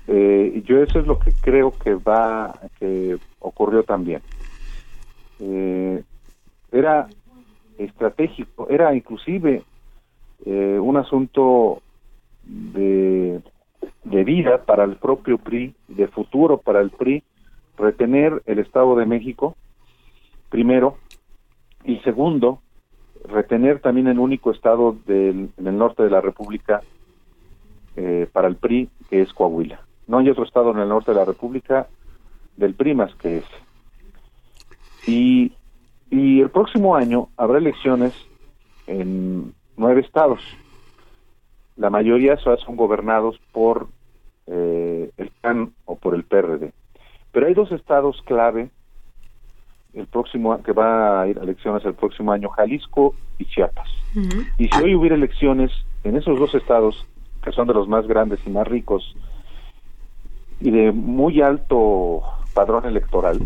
[0.08, 4.22] Eh, yo eso es lo que creo que va, que ocurrió también.
[5.40, 6.04] Eh,
[6.72, 7.08] era
[7.78, 9.64] estratégico, era inclusive
[10.46, 11.82] eh, un asunto
[12.44, 13.42] de,
[14.04, 17.24] de vida para el propio PRI, de futuro para el PRI,
[17.78, 19.56] retener el Estado de México,
[20.50, 20.98] primero,
[21.84, 22.62] y segundo,
[23.26, 26.82] retener también el único estado del, en el norte de la República
[27.96, 29.82] eh, para el PRI, que es Coahuila.
[30.08, 31.88] No hay otro estado en el norte de la República
[32.58, 33.48] del PRI más que ese.
[35.08, 35.54] Y,
[36.10, 38.14] y el próximo año habrá elecciones
[38.88, 40.42] en nueve estados.
[41.76, 43.88] La mayoría son gobernados por
[44.48, 46.72] eh, el PAN o por el PRD.
[47.32, 48.70] Pero hay dos estados clave
[49.94, 53.88] el próximo que va a ir a elecciones el próximo año, Jalisco y Chiapas.
[54.58, 55.72] Y si hoy hubiera elecciones
[56.04, 57.06] en esos dos estados,
[57.44, 59.16] que son de los más grandes y más ricos
[60.60, 62.22] y de muy alto
[62.54, 63.40] padrón electoral,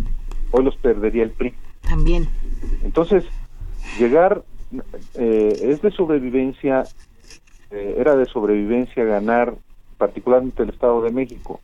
[0.51, 1.53] hoy los perdería el PRI.
[1.81, 2.27] También.
[2.83, 3.25] Entonces,
[3.97, 4.43] llegar
[5.15, 6.83] eh, es de sobrevivencia,
[7.71, 9.55] eh, era de sobrevivencia ganar
[9.97, 11.59] particularmente el Estado de México,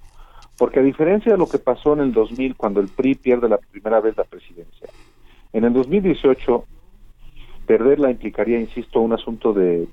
[0.58, 3.58] porque a diferencia de lo que pasó en el 2000 cuando el PRI pierde la
[3.58, 4.89] primera vez la presidencia,
[5.52, 6.65] en el 2018
[7.67, 9.88] perderla implicaría, insisto, un asunto de,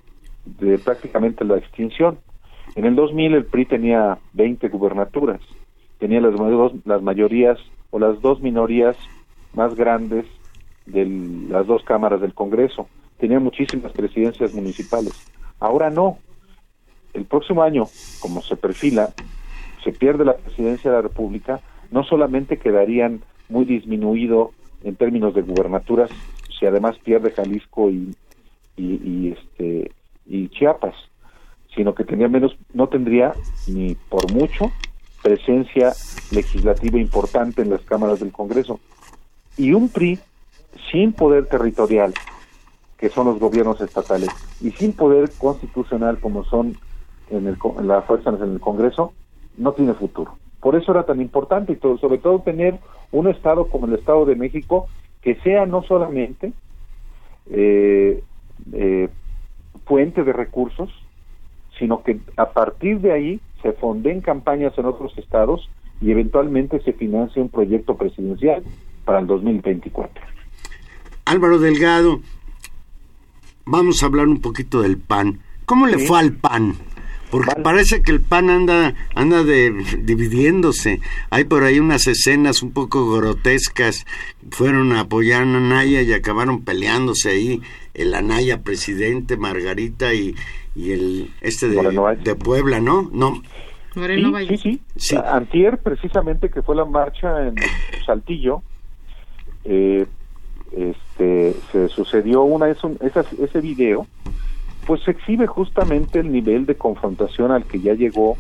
[0.45, 2.19] de prácticamente la extinción.
[2.77, 5.41] En el 2000 el PRI tenía 20 gubernaturas,
[5.99, 7.59] tenía las, mayorías
[7.91, 8.97] o las dos minorías
[9.55, 10.27] más grandes
[10.87, 11.05] de
[11.49, 15.13] las dos cámaras del Congreso, tenía muchísimas presidencias municipales.
[15.59, 16.19] Ahora no.
[17.13, 17.87] El próximo año,
[18.21, 19.11] como se perfila,
[19.83, 24.53] se pierde la presidencia de la República, no solamente quedarían muy disminuido
[24.85, 26.11] en términos de gubernaturas,
[26.59, 28.15] si además pierde Jalisco y,
[28.77, 29.91] este
[30.27, 30.95] y Chiapas,
[31.75, 33.35] sino que tendría menos, no tendría
[33.67, 34.71] ni por mucho
[35.23, 35.93] presencia
[36.33, 38.81] legislativa importante en las cámaras del Congreso.
[39.57, 40.19] Y un PRI
[40.91, 42.15] sin poder territorial,
[42.97, 44.31] que son los gobiernos estatales,
[44.61, 46.77] y sin poder constitucional como son
[47.31, 49.13] en, el, en las fuerzas en el Congreso,
[49.57, 50.37] no tiene futuro.
[50.61, 52.79] Por eso era tan importante y todo, sobre todo tener
[53.13, 54.89] un Estado como el Estado de México
[55.23, 56.53] que sea no solamente
[57.51, 58.23] eh,
[58.73, 59.09] eh,
[59.85, 60.91] fuente de recursos,
[61.81, 65.69] sino que a partir de ahí se fonden campañas en otros estados
[66.01, 68.63] y eventualmente se financie un proyecto presidencial
[69.05, 70.25] para el 2024.
[71.25, 72.21] Álvaro Delgado,
[73.65, 75.41] vamos a hablar un poquito del PAN.
[75.65, 76.75] ¿Cómo le fue al PAN?
[77.31, 81.01] Porque parece que el PAN anda, anda de, dividiéndose.
[81.31, 84.05] Hay por ahí unas escenas un poco grotescas.
[84.51, 87.63] Fueron a apoyar a Anaya y acabaron peleándose ahí.
[87.95, 90.35] El Anaya presidente, Margarita y,
[90.75, 93.09] y el este de, de Puebla, ¿no?
[93.13, 93.43] No.
[93.95, 97.55] sí, sí, sí, Antier, precisamente, que fue la marcha en
[98.07, 98.63] Saltillo,
[99.65, 100.07] eh,
[100.73, 104.07] este, se sucedió una, ese video
[104.91, 108.37] pues exhibe justamente el nivel de confrontación al que ya llegó,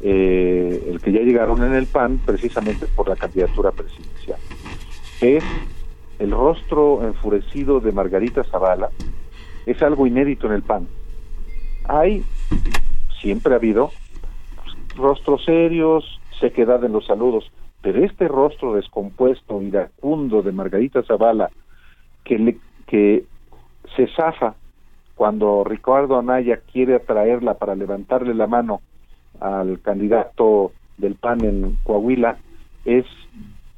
[0.00, 4.38] eh, el que ya llegaron en el PAN precisamente por la candidatura presidencial.
[5.20, 5.44] Es
[6.18, 8.88] el rostro enfurecido de Margarita Zavala,
[9.66, 10.88] es algo inédito en el PAN.
[11.84, 12.24] Hay,
[13.20, 13.90] siempre ha habido,
[14.96, 21.50] rostros serios, sequedad en los saludos, pero este rostro descompuesto, iracundo de Margarita Zavala,
[22.24, 23.26] que, le, que
[23.94, 24.54] se zafa
[25.16, 28.82] cuando Ricardo Anaya quiere atraerla para levantarle la mano
[29.40, 32.36] al candidato del PAN en Coahuila
[32.84, 33.06] es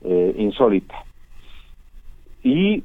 [0.02, 0.96] eh, insólita.
[2.42, 2.82] Y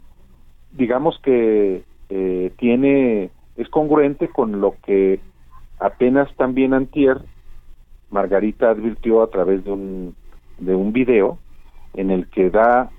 [0.71, 5.19] digamos que eh, tiene, es congruente con lo que
[5.79, 7.17] apenas también antier
[8.11, 10.15] Margarita advirtió a través de un,
[10.59, 11.39] de un video
[11.95, 12.91] en el que da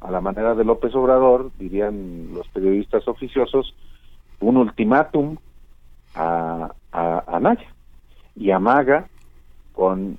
[0.00, 3.74] a la manera de López Obrador, dirían los periodistas oficiosos,
[4.42, 5.36] un ultimátum
[6.14, 7.66] a, a, Naya
[8.34, 8.50] y
[9.72, 10.18] con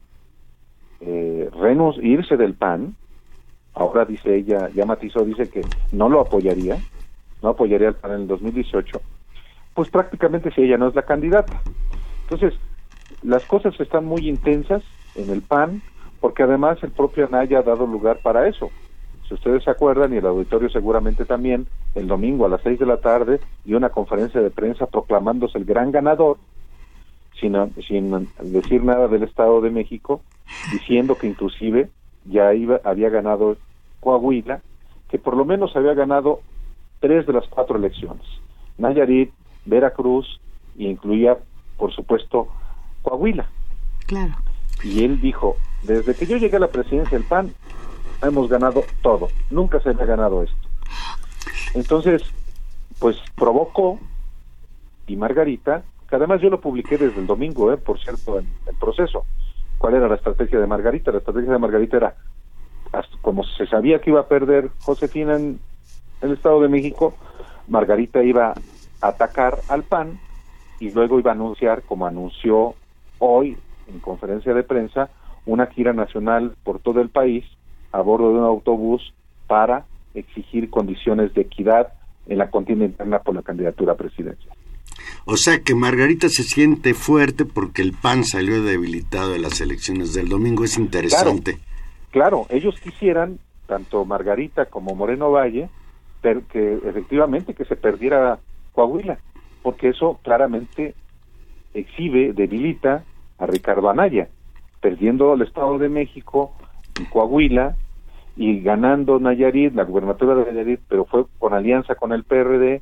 [1.00, 1.50] eh,
[2.02, 2.96] irse del PAN.
[3.76, 5.62] Ahora dice ella, ya matizó, dice que
[5.92, 6.80] no lo apoyaría,
[7.42, 9.02] no apoyaría al PAN en el 2018.
[9.76, 11.62] Pues prácticamente si ella no es la candidata.
[12.30, 12.58] Entonces,
[13.24, 14.84] las cosas están muy intensas
[15.16, 15.82] en el PAN,
[16.20, 18.72] porque además el propio Anaya ha dado lugar para eso.
[19.28, 22.86] Si ustedes se acuerdan, y el auditorio seguramente también, el domingo a las seis de
[22.86, 26.38] la tarde dio una conferencia de prensa proclamándose el gran ganador,
[27.40, 27.56] sin,
[27.88, 30.22] sin decir nada del Estado de México,
[30.72, 31.90] diciendo que inclusive
[32.26, 33.58] ya iba, había ganado
[34.00, 34.62] Coahuila,
[35.10, 36.42] que por lo menos había ganado
[37.00, 38.26] tres de las cuatro elecciones.
[38.78, 39.32] Nayarit,
[39.66, 40.40] Veracruz,
[40.76, 41.38] y incluía,
[41.78, 42.48] por supuesto,
[43.02, 43.48] Coahuila.
[44.08, 44.34] Claro.
[44.84, 47.54] Y él dijo, desde que yo llegué a la presidencia del PAN,
[48.28, 49.30] hemos ganado todo.
[49.50, 50.68] Nunca se había ganado esto.
[51.74, 52.24] Entonces,
[53.00, 54.00] pues provocó,
[55.08, 58.76] y Margarita, que además yo lo publiqué desde el domingo, eh, por cierto, en el
[58.76, 59.26] proceso.
[59.78, 61.12] ¿Cuál era la estrategia de Margarita?
[61.12, 62.16] La estrategia de Margarita era,
[63.22, 65.60] como se sabía que iba a perder Josefina en
[66.22, 67.16] el Estado de México,
[67.68, 68.54] Margarita iba
[69.02, 70.20] a atacar al PAN
[70.80, 72.76] y luego iba a anunciar, como anunció
[73.20, 73.58] hoy
[73.88, 75.10] en conferencia de prensa,
[75.46, 77.44] una gira nacional por todo el país
[77.94, 79.14] a bordo de un autobús
[79.48, 81.94] para exigir condiciones de equidad
[82.28, 84.52] en la contienda interna por la candidatura a presidencia.
[85.26, 90.14] O sea que Margarita se siente fuerte porque el PAN salió debilitado de las elecciones
[90.14, 90.64] del domingo.
[90.66, 91.60] Es interesante.
[92.12, 95.70] Claro, ellos quisieran, tanto Margarita como Moreno Valle,
[96.22, 98.40] que efectivamente que se perdiera
[98.74, 99.20] Coahuila,
[99.62, 100.96] porque eso claramente
[101.74, 103.04] exhibe, debilita
[103.38, 104.30] a Ricardo Anaya,
[104.82, 106.54] perdiendo el Estado de México
[107.00, 107.76] y Coahuila
[108.36, 112.82] y ganando Nayarit, la gubernatura de Nayarit, pero fue con alianza con el PRD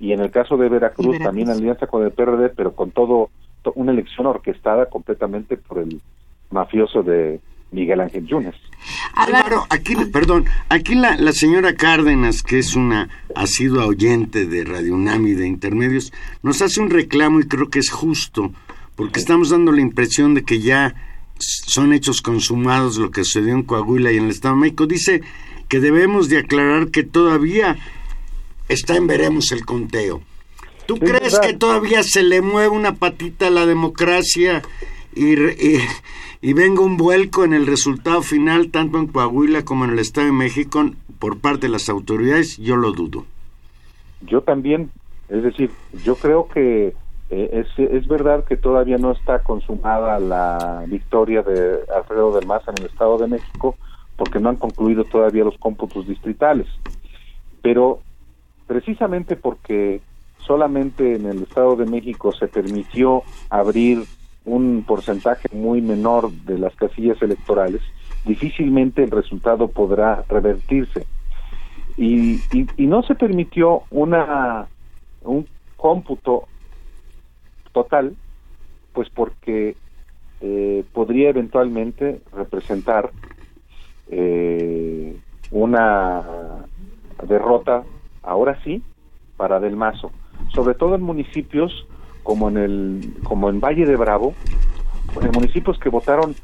[0.00, 3.30] y en el caso de Veracruz, también alianza con el PRD, pero con todo
[3.74, 6.00] una elección orquestada completamente por el
[6.50, 7.40] mafioso de
[7.70, 8.54] Miguel Ángel Yunes.
[9.14, 14.94] Álvaro, aquí, perdón, aquí la, la, señora Cárdenas, que es una asidua oyente de Radio
[14.94, 18.52] Unami de Intermedios, nos hace un reclamo y creo que es justo,
[18.96, 20.94] porque estamos dando la impresión de que ya
[21.38, 24.86] son hechos consumados lo que sucedió en Coahuila y en el Estado de México.
[24.86, 25.22] Dice
[25.68, 27.76] que debemos de aclarar que todavía
[28.68, 30.22] está en veremos el conteo.
[30.86, 34.62] ¿Tú crees que todavía se le mueve una patita a la democracia
[35.14, 35.34] y,
[36.40, 40.28] y, venga un vuelco en el resultado final, tanto en Coahuila como en el Estado
[40.28, 42.56] de México, por parte de las autoridades?
[42.56, 43.26] Yo lo dudo.
[44.22, 44.90] Yo también,
[45.28, 45.70] es decir,
[46.04, 46.94] yo creo que
[47.30, 52.70] eh, es, es verdad que todavía no está consumada la victoria de Alfredo del Maza
[52.70, 53.76] en el Estado de México,
[54.16, 56.66] porque no han concluido todavía los cómputos distritales.
[57.62, 58.00] Pero
[58.66, 60.00] precisamente porque
[60.38, 64.04] solamente en el Estado de México se permitió abrir
[64.44, 67.82] un porcentaje muy menor de las casillas electorales,
[68.24, 71.06] difícilmente el resultado podrá revertirse.
[71.96, 74.68] Y, y, no se permitió una
[75.22, 76.46] un cómputo
[77.72, 78.16] total,
[78.92, 79.76] pues porque
[80.40, 83.10] eh, podría eventualmente representar
[84.10, 85.16] eh,
[85.50, 86.22] una
[87.26, 87.84] derrota
[88.22, 88.82] ahora sí,
[89.36, 90.10] para Del Mazo,
[90.54, 91.86] sobre todo en municipios
[92.22, 94.34] como en el como en Valle de Bravo,
[95.20, 96.34] en municipios que votaron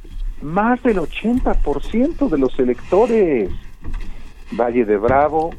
[0.42, 3.50] más del 80% de los electores.
[4.52, 5.50] Valle de Bravo,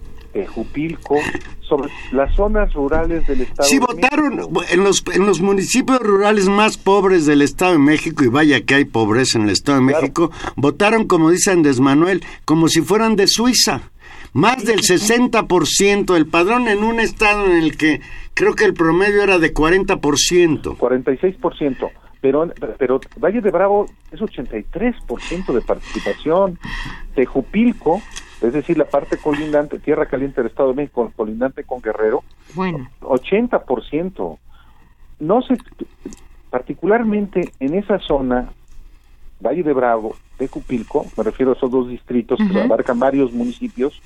[0.43, 1.17] Jupilco,
[1.61, 3.69] sobre las zonas rurales del estado.
[3.69, 8.27] Sí, votaron en los en los municipios rurales más pobres del estado de México y
[8.27, 12.67] vaya que hay pobreza en el estado de México, votaron como dice Andrés Manuel, como
[12.67, 13.91] si fueran de Suiza.
[14.33, 18.01] Más del 60% del padrón en un estado en el que
[18.33, 19.97] creo que el promedio era de 40%.
[20.77, 21.89] 46%.
[22.19, 26.59] Pero, pero Valle de Bravo es 83% de participación.
[27.15, 28.01] Tejupilco,
[28.47, 32.23] es decir, la parte colindante, Tierra Caliente del Estado de México, colindante con Guerrero,
[32.53, 32.89] bueno.
[33.01, 34.37] 80%.
[35.19, 35.57] No se,
[36.49, 38.49] particularmente en esa zona,
[39.39, 44.01] Valle de Bravo, Tejupilco, me refiero a esos dos distritos que abarcan varios municipios,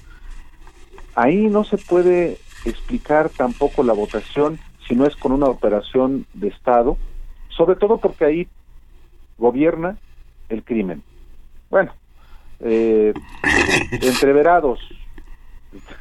[1.19, 6.47] Ahí no se puede explicar tampoco la votación si no es con una operación de
[6.47, 6.97] Estado,
[7.49, 8.47] sobre todo porque ahí
[9.37, 9.97] gobierna
[10.47, 11.03] el crimen.
[11.69, 11.91] Bueno,
[12.62, 13.14] eh,
[13.91, 14.80] entreverados,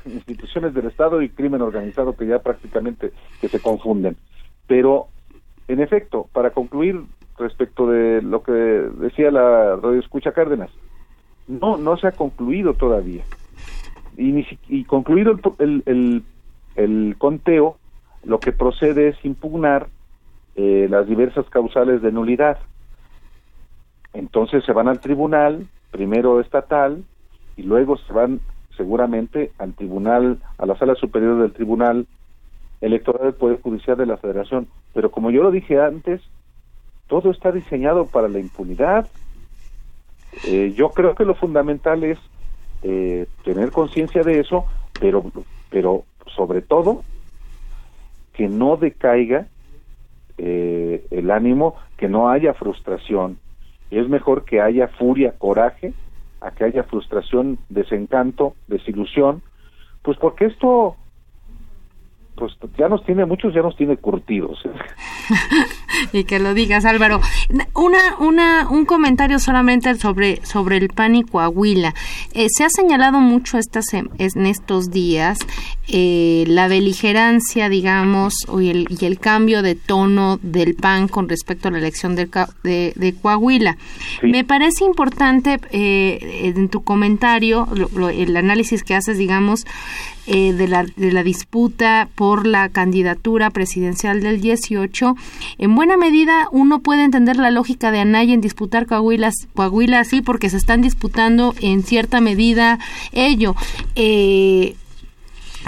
[0.06, 4.16] instituciones del Estado y crimen organizado que ya prácticamente que se confunden.
[4.66, 5.08] Pero,
[5.68, 7.02] en efecto, para concluir
[7.38, 10.70] respecto de lo que decía la radio escucha Cárdenas,
[11.46, 13.22] no, no se ha concluido todavía
[14.18, 16.24] y, concluido el,
[16.74, 17.76] el, conteo,
[18.24, 19.88] lo que procede es impugnar
[20.56, 22.58] eh, las diversas causales de nulidad.
[24.12, 27.04] Entonces se van al tribunal, primero estatal,
[27.56, 28.40] y luego se van
[28.76, 32.06] seguramente al tribunal, a la sala superior del tribunal
[32.80, 34.68] electoral del Poder Judicial de la Federación.
[34.94, 36.22] Pero como yo lo dije antes,
[37.08, 39.08] todo está diseñado para la impunidad.
[40.46, 42.18] Eh, yo creo que lo fundamental es
[42.82, 44.66] eh, tener conciencia de eso,
[45.00, 45.24] pero,
[45.70, 46.04] pero
[46.36, 47.02] sobre todo
[48.34, 49.48] que no decaiga
[50.36, 53.38] eh, el ánimo, que no haya frustración.
[53.90, 55.92] Es mejor que haya furia, coraje,
[56.40, 59.42] a que haya frustración, desencanto, desilusión,
[60.02, 60.96] pues porque esto
[62.36, 64.62] pues ya nos tiene, muchos ya nos tiene curtidos.
[66.12, 67.20] y que lo digas, Álvaro.
[67.74, 71.94] Una, una, un comentario solamente sobre, sobre el PAN y Coahuila.
[72.32, 75.38] Eh, se ha señalado mucho estas, en estos días
[75.90, 81.68] eh, la beligerancia, digamos, y el, y el cambio de tono del PAN con respecto
[81.68, 82.28] a la elección de,
[82.62, 83.78] de, Coahuila.
[84.22, 87.66] Me parece importante eh, en tu comentario,
[88.12, 89.64] el análisis que haces, digamos,
[90.26, 95.16] eh, de, la, de la disputa por la candidatura presidencial del 18,
[95.56, 100.22] en buena medida uno puede entender la lógica de Anaya en disputar Coahuila, Coahuila así
[100.22, 102.80] porque se están disputando en cierta medida
[103.12, 103.54] ello.
[103.94, 104.74] Eh,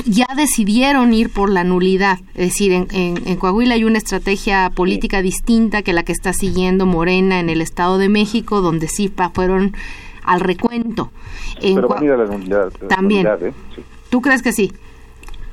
[0.07, 2.19] ya decidieron ir por la nulidad.
[2.35, 6.87] Es decir, en, en, Coahuila hay una estrategia política distinta que la que está siguiendo
[6.87, 9.77] Morena en el Estado de México, donde sí fueron
[10.25, 11.13] al recuento.
[11.61, 12.73] Pero la nulidad.
[12.89, 13.29] También.
[13.29, 13.53] ¿eh?
[14.11, 14.73] ¿Tú crees que sí?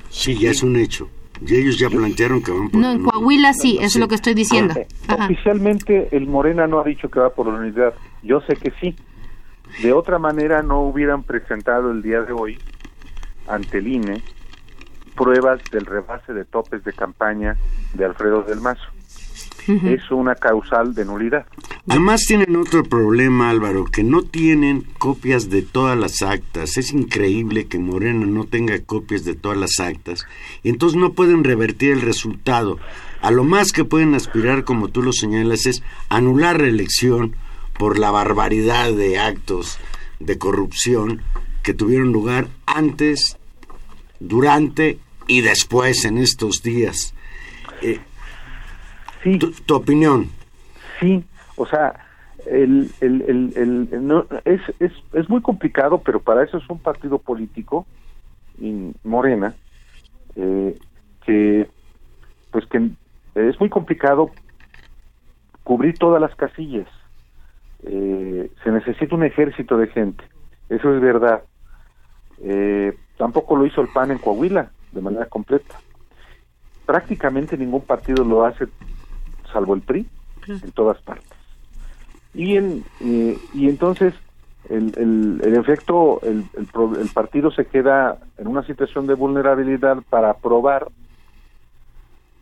[0.09, 1.09] Sí, ya es un hecho.
[1.45, 4.15] Y ellos ya plantearon que van por No, en Coahuila sí, eso es lo que
[4.15, 4.73] estoy diciendo.
[5.09, 7.93] Oficialmente el Morena no ha dicho que va por la unidad.
[8.23, 8.95] Yo sé que sí.
[9.81, 12.57] De otra manera no hubieran presentado el día de hoy
[13.47, 14.21] ante el INE
[15.15, 17.57] pruebas del rebase de topes de campaña
[17.93, 18.96] de Alfredo del Mazo
[19.67, 21.45] es una causal de nulidad.
[21.87, 26.77] Además tienen otro problema, Álvaro, que no tienen copias de todas las actas.
[26.77, 30.25] Es increíble que Morena no tenga copias de todas las actas.
[30.63, 32.79] Y entonces no pueden revertir el resultado.
[33.21, 37.35] A lo más que pueden aspirar, como tú lo señalas, es anular la elección
[37.77, 39.79] por la barbaridad de actos
[40.19, 41.21] de corrupción
[41.63, 43.37] que tuvieron lugar antes,
[44.19, 47.13] durante y después en estos días.
[47.81, 47.99] Eh,
[49.65, 50.29] tu, opinión.
[50.99, 51.23] Sí,
[51.55, 51.93] o sea,
[52.45, 53.21] el, el,
[53.55, 57.85] el, no, es, es, es muy complicado, pero para eso es un partido político,
[59.03, 59.53] Morena,
[60.35, 60.77] eh,
[61.25, 61.67] que
[62.51, 62.89] pues que
[63.35, 64.31] es muy complicado
[65.63, 66.87] cubrir todas las casillas.
[67.83, 70.23] Eh, se necesita un ejército de gente,
[70.69, 71.43] eso es verdad.
[72.39, 75.75] Eh, tampoco lo hizo el PAN en Coahuila de manera completa.
[76.85, 78.67] Prácticamente ningún partido lo hace
[79.51, 80.07] salvo el PRI,
[80.47, 81.37] en todas partes.
[82.33, 84.13] Y, en, eh, y entonces,
[84.69, 90.33] el, el, el efecto, el, el, partido se queda en una situación de vulnerabilidad para
[90.35, 90.87] probar,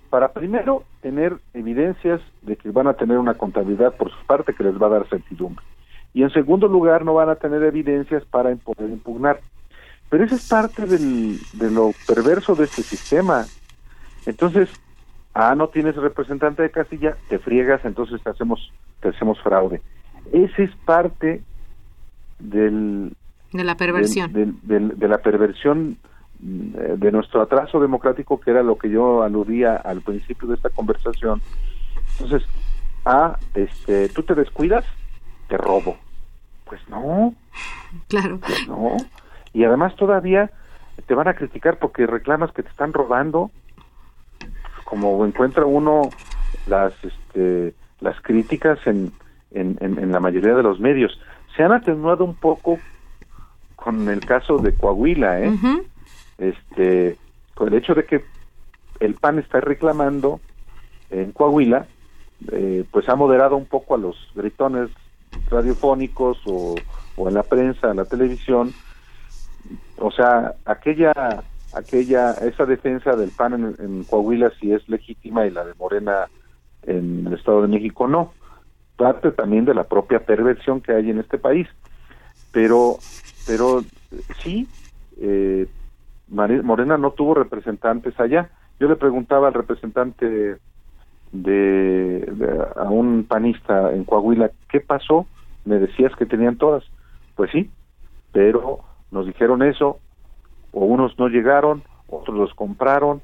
[0.10, 4.64] para primero tener evidencias de que van a tener una contabilidad por su parte que
[4.64, 5.64] les va a dar certidumbre.
[6.14, 9.42] Y en segundo lugar, no van a tener evidencias para poder impugnar.
[10.10, 13.46] Pero esa es parte del, de lo perverso de este sistema.
[14.26, 14.70] Entonces,
[15.36, 18.72] ah, no tienes representante de casilla, te friegas, entonces te hacemos,
[19.02, 19.82] te hacemos fraude.
[20.32, 21.44] Ese es parte
[22.40, 23.14] del...
[23.52, 24.32] De la perversión.
[24.34, 25.98] de la perversión
[26.40, 30.70] mm, de nuestro atraso democrático, que era lo que yo aludía al principio de esta
[30.70, 31.42] conversación.
[32.14, 32.48] Entonces,
[33.06, 34.86] ah, este, tú te descuidas,
[35.50, 35.98] te robo.
[36.64, 37.36] Pues no.
[38.08, 38.40] Claro.
[38.40, 38.96] Pues no.
[39.54, 40.50] Y además todavía
[41.06, 43.52] te van a criticar porque reclamas que te están robando
[44.86, 46.10] como encuentra uno
[46.68, 49.12] las este, las críticas en,
[49.52, 51.20] en, en, la mayoría de los medios.
[51.56, 52.80] Se han atenuado un poco
[53.76, 55.52] con el caso de Coahuila eh
[56.38, 57.18] este
[57.54, 58.24] con el hecho de que
[59.00, 60.40] el PAN está reclamando
[61.10, 61.88] en Coahuila
[62.52, 64.90] eh, pues ha moderado un poco a los gritones
[65.50, 66.76] radiofónicos o,
[67.16, 68.74] o en la prensa, en la televisión.
[69.98, 71.44] O sea aquella
[71.76, 76.28] aquella esa defensa del PAN en, Coahuila si es legítima y la de Morena
[76.84, 78.32] en el Estado de México no.
[78.96, 81.68] Parte también de la propia perversión que hay en este país.
[82.52, 82.98] Pero
[83.46, 83.84] pero
[84.42, 84.68] sí
[85.20, 85.68] eh,
[86.28, 88.50] Morena no tuvo representantes allá.
[88.80, 90.58] Yo le preguntaba al representante
[91.32, 95.28] de, a un panista en Coahuila qué pasó
[95.66, 96.84] me decías que tenían todas.
[97.36, 97.70] Pues sí
[98.36, 100.00] pero nos dijeron eso
[100.76, 103.22] o unos no llegaron, otros los compraron.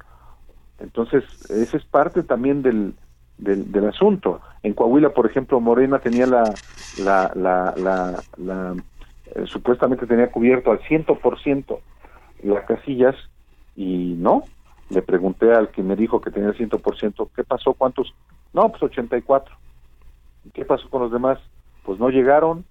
[0.80, 2.96] Entonces, ese es parte también del,
[3.38, 4.42] del, asunto.
[4.64, 6.56] En Coahuila, por ejemplo, Morena tenía la,
[6.98, 8.76] la, la, la,
[9.36, 11.82] eh, supuestamente tenía cubierto al ciento por ciento
[12.42, 13.16] las casillas
[13.76, 14.44] y no.
[14.90, 17.74] Le pregunté al que me dijo que tenía el ciento por ciento, ¿qué pasó?
[17.74, 18.14] ¿Cuántos?
[18.54, 19.56] No, pues 84.
[20.54, 21.38] ¿Qué pasó con los demás?
[21.84, 22.66] Pues no llegaron,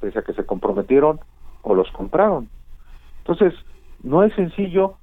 [0.00, 1.20] pese a que se comprometieron
[1.62, 2.48] o los compraron.
[3.18, 3.54] Entonces,
[4.08, 4.94] no es sencillo,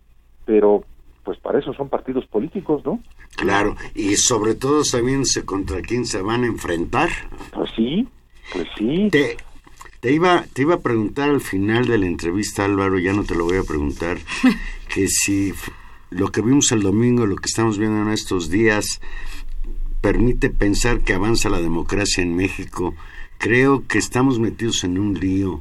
[0.46, 0.84] pero
[1.24, 3.02] pues para eso son partidos políticos, ¿no?
[3.36, 7.10] Claro, y sobre todo sabiéndose contra quién se van a enfrentar.
[7.52, 8.08] Pues sí,
[8.54, 9.10] pues sí.
[9.12, 9.38] Te,
[10.00, 13.36] te, iba, te iba a preguntar al final de la entrevista, Álvaro, ya no te
[13.36, 14.18] lo voy a preguntar,
[14.94, 15.54] que si
[16.12, 19.02] lo que vimos el domingo, lo que estamos viendo en estos días,
[20.02, 22.94] permite pensar que avanza la democracia en México.
[23.40, 25.60] Creo que estamos metidos en un lío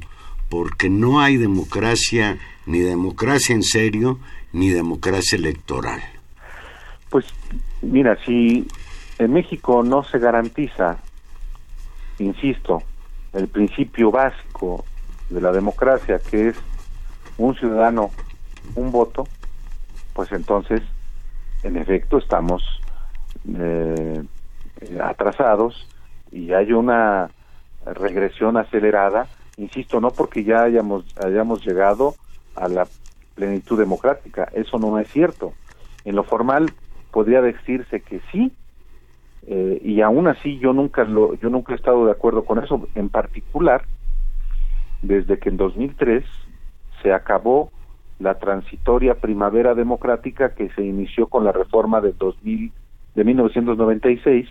[0.55, 4.19] porque no hay democracia, ni democracia en serio,
[4.53, 6.01] ni democracia electoral.
[7.09, 7.25] Pues
[7.81, 8.65] mira, si
[9.19, 10.97] en México no se garantiza,
[12.19, 12.81] insisto,
[13.33, 14.85] el principio básico
[15.29, 16.55] de la democracia, que es
[17.37, 18.11] un ciudadano,
[18.75, 19.27] un voto,
[20.13, 20.81] pues entonces,
[21.63, 22.63] en efecto, estamos
[23.57, 24.23] eh,
[25.03, 25.85] atrasados
[26.31, 27.29] y hay una
[27.85, 29.27] regresión acelerada,
[29.57, 32.15] insisto, no porque ya hayamos, hayamos llegado
[32.55, 32.87] a la
[33.35, 35.53] plenitud democrática, eso no es cierto.
[36.03, 36.71] En lo formal
[37.11, 38.51] podría decirse que sí,
[39.47, 42.87] eh, y aún así yo nunca lo, yo nunca he estado de acuerdo con eso,
[42.95, 43.83] en particular
[45.01, 46.23] desde que en 2003
[47.01, 47.71] se acabó
[48.19, 52.71] la transitoria primavera democrática que se inició con la reforma de 2000
[53.13, 54.47] de 1996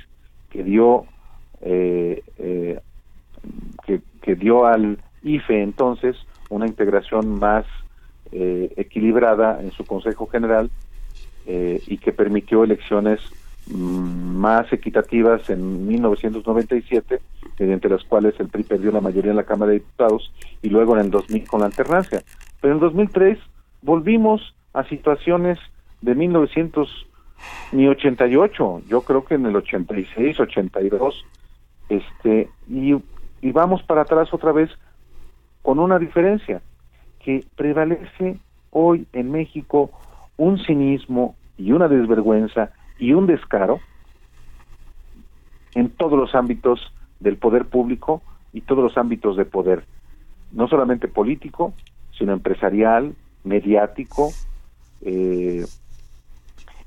[0.51, 1.07] que dio
[1.61, 2.81] eh, eh,
[3.87, 6.17] que, que, dio al IFE entonces
[6.51, 7.65] una integración más
[8.33, 10.71] eh, equilibrada en su Consejo General
[11.47, 13.21] y que permitió elecciones
[13.67, 17.21] mm, más equitativas en 1997,
[17.59, 20.95] mediante las cuales el PRI perdió la mayoría en la Cámara de Diputados y luego
[20.95, 22.23] en el 2000 con la alternancia.
[22.63, 23.39] Pero en 2003
[23.83, 25.59] volvimos a situaciones
[26.01, 27.07] de 1900
[27.73, 31.25] ni 88, yo creo que en el 86, 82,
[31.89, 32.95] este, y,
[33.45, 34.71] y vamos para atrás otra vez
[35.61, 36.63] con una diferencia,
[37.23, 38.39] que prevalece
[38.71, 39.91] hoy en México
[40.39, 43.81] un cinismo y una desvergüenza y un descaro
[45.75, 46.91] en todos los ámbitos
[47.21, 48.23] del poder público
[48.55, 49.85] y todos los ámbitos de poder,
[50.51, 51.75] no solamente político,
[52.17, 53.15] sino empresarial,
[53.45, 54.31] mediático,
[55.03, 55.67] eh,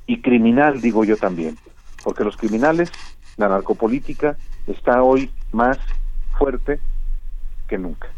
[0.08, 1.56] y criminal, digo yo también,
[2.04, 2.92] porque los criminales,
[3.38, 5.78] la narcopolítica está hoy más
[6.38, 6.80] fuerte
[7.68, 8.10] que nunca.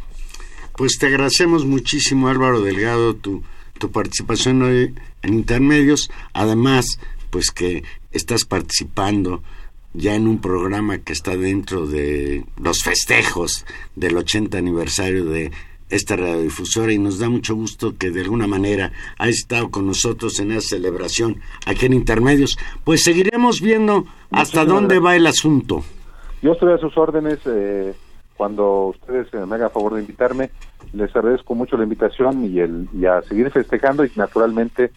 [0.75, 3.43] Pues te agradecemos muchísimo Álvaro Delgado tu,
[3.77, 6.99] tu participación hoy en Intermedios, además
[7.29, 9.43] pues que estás participando
[9.93, 13.65] ya en un programa que está dentro de los festejos
[13.95, 15.51] del 80 aniversario de
[15.89, 20.39] esta radiodifusora y nos da mucho gusto que de alguna manera ha estado con nosotros
[20.39, 22.57] en esa celebración aquí en Intermedios.
[22.83, 25.83] Pues seguiremos viendo hasta dónde va el asunto.
[26.41, 27.95] Yo estoy a sus órdenes eh,
[28.39, 30.49] cuando ustedes me hagan favor de invitarme.
[30.93, 34.93] Les agradezco mucho la invitación y, el, y a seguir festejando y naturalmente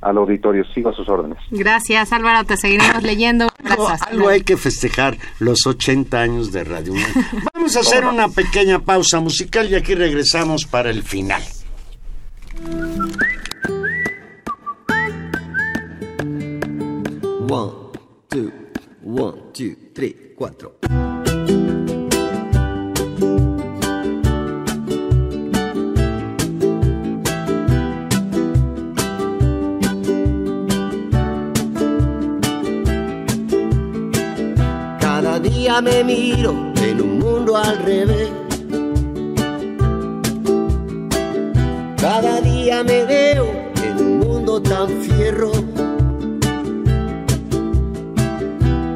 [0.00, 0.64] al auditorio.
[0.72, 1.36] Sigo a sus órdenes.
[1.50, 2.46] Gracias, Álvaro.
[2.46, 3.48] Te seguiremos leyendo.
[3.62, 4.00] Gracias.
[4.00, 6.94] Algo, hay que festejar los 80 años de Radio
[7.54, 11.42] Vamos a hacer una pequeña pausa musical y aquí regresamos para el final.
[17.50, 17.72] One,
[18.30, 18.50] two,
[19.04, 20.78] one, two, three, cuatro.
[35.66, 38.30] Día me miro en un mundo al revés.
[42.00, 43.46] Cada día me veo
[43.82, 45.50] en un mundo tan fierro.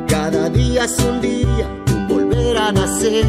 [0.06, 3.26] Cada día es un día, un volver a nacer.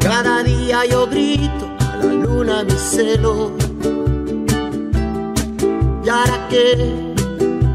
[0.00, 3.52] Cada día yo grito a la luna mi celo.
[6.02, 7.14] ¿Y ahora qué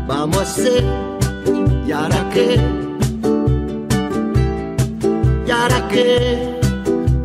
[0.07, 1.06] vamos a hacer?
[5.47, 6.59] ¿Y ahora qué?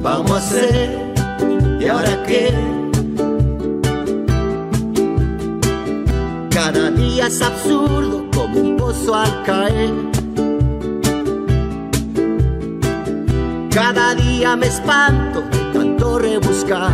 [0.00, 1.14] Vamos a hacer.
[1.80, 2.50] ¿Y ahora qué?
[6.50, 9.92] Cada día es absurdo como un pozo al caer.
[13.70, 15.42] Cada día me espanto
[15.74, 16.92] tanto rebuscar.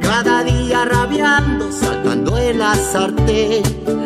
[0.00, 1.62] Cada día rabiando
[2.38, 4.01] en la sartén.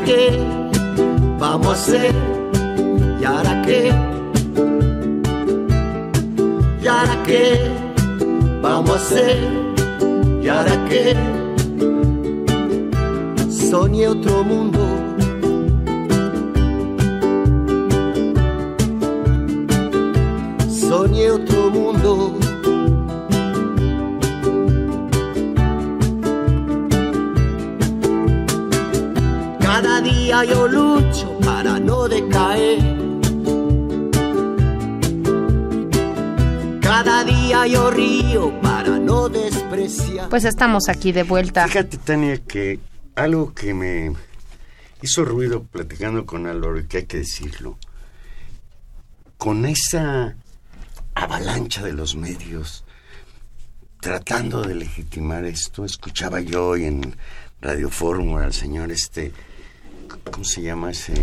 [0.00, 0.38] ¿Y ahora qué
[1.38, 2.14] vamos a hacer?
[3.20, 3.92] ¿Y ahora qué?
[6.82, 7.70] ¿Y ahora qué
[8.62, 9.38] vamos a hacer?
[10.42, 11.16] ¿Y ahora qué?
[13.50, 14.89] soñé otro mundo.
[40.28, 41.66] Pues estamos aquí de vuelta.
[41.66, 42.78] Fíjate, Tania, que
[43.14, 44.12] algo que me
[45.02, 47.78] hizo ruido platicando con y que hay que decirlo,
[49.38, 50.36] con esa
[51.14, 52.84] avalancha de los medios
[54.00, 57.16] tratando de legitimar esto, escuchaba yo hoy en
[57.60, 59.32] Radio Fórmula al señor este,
[60.30, 61.14] ¿cómo se llama ese?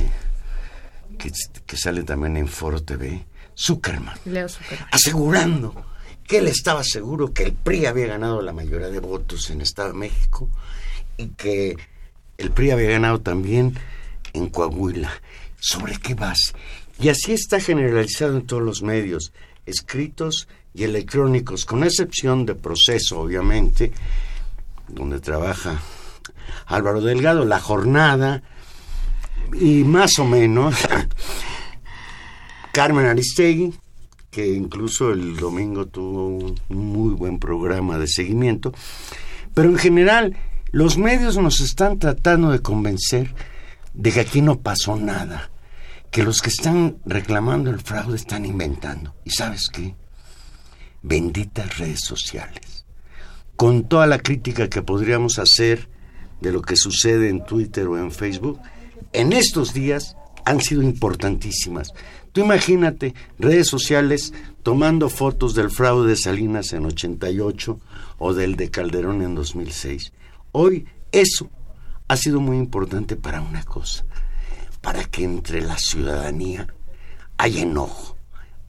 [1.18, 1.32] Que,
[1.66, 3.26] que sale también en Foro TV,
[3.58, 4.88] Zuckerman Leo Zuckerman.
[4.92, 5.87] asegurando
[6.28, 9.94] que él estaba seguro que el PRI había ganado la mayoría de votos en Estado
[9.94, 10.50] de México
[11.16, 11.78] y que
[12.38, 13.76] el PRI había ganado también
[14.34, 15.10] en Coahuila.
[15.60, 16.54] ¿Sobre qué base?
[17.00, 19.32] Y así está generalizado en todos los medios,
[19.66, 23.92] escritos y electrónicos, con excepción de proceso, obviamente,
[24.88, 25.82] donde trabaja
[26.68, 28.44] Álvaro Delgado, la jornada,
[29.54, 30.76] y más o menos
[32.72, 33.74] Carmen Aristegui,
[34.38, 38.72] que incluso el domingo tuvo un muy buen programa de seguimiento,
[39.56, 40.38] pero en general
[40.70, 43.34] los medios nos están tratando de convencer
[43.96, 45.50] de que aquí no pasó nada,
[46.12, 49.16] que los que están reclamando el fraude están inventando.
[49.26, 49.96] ¿Y sabes qué?
[51.02, 52.86] Benditas redes sociales.
[53.56, 55.90] Con toda la crítica que podríamos hacer
[56.42, 58.60] de lo que sucede en Twitter o en Facebook,
[59.14, 60.16] en estos días
[60.46, 61.92] han sido importantísimas.
[62.38, 64.32] Tú imagínate redes sociales
[64.62, 67.80] tomando fotos del fraude de Salinas en 88
[68.20, 70.14] o del de Calderón en 2006.
[70.52, 71.50] Hoy eso
[72.08, 74.06] ha sido muy importante para una cosa,
[74.82, 76.68] para que entre la ciudadanía
[77.38, 78.16] haya enojo,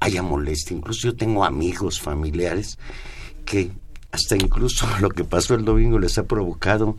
[0.01, 0.75] haya molestia.
[0.75, 2.79] Incluso yo tengo amigos, familiares
[3.45, 3.71] que
[4.11, 6.97] hasta incluso lo que pasó el domingo les ha provocado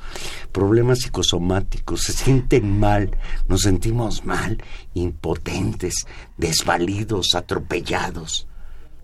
[0.51, 4.61] problemas psicosomáticos, se sienten mal, nos sentimos mal,
[4.93, 6.05] impotentes,
[6.37, 8.47] desvalidos, atropellados.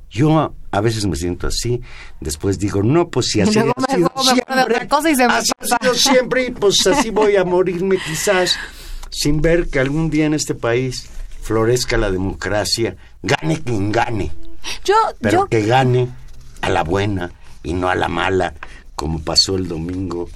[0.09, 1.81] Yo a veces me siento así,
[2.21, 3.73] después digo, no, pues si así ha sido
[4.23, 5.77] siempre, cosa y se me así ha pasa.
[5.81, 8.57] sido siempre, y pues así voy a morirme quizás,
[9.09, 11.09] sin ver que algún día en este país
[11.41, 14.31] florezca la democracia, gane quien gane,
[14.85, 16.07] Yo, pero yo que gane
[16.61, 17.31] a la buena
[17.65, 18.53] y no a la mala,
[18.95, 20.29] como pasó el domingo.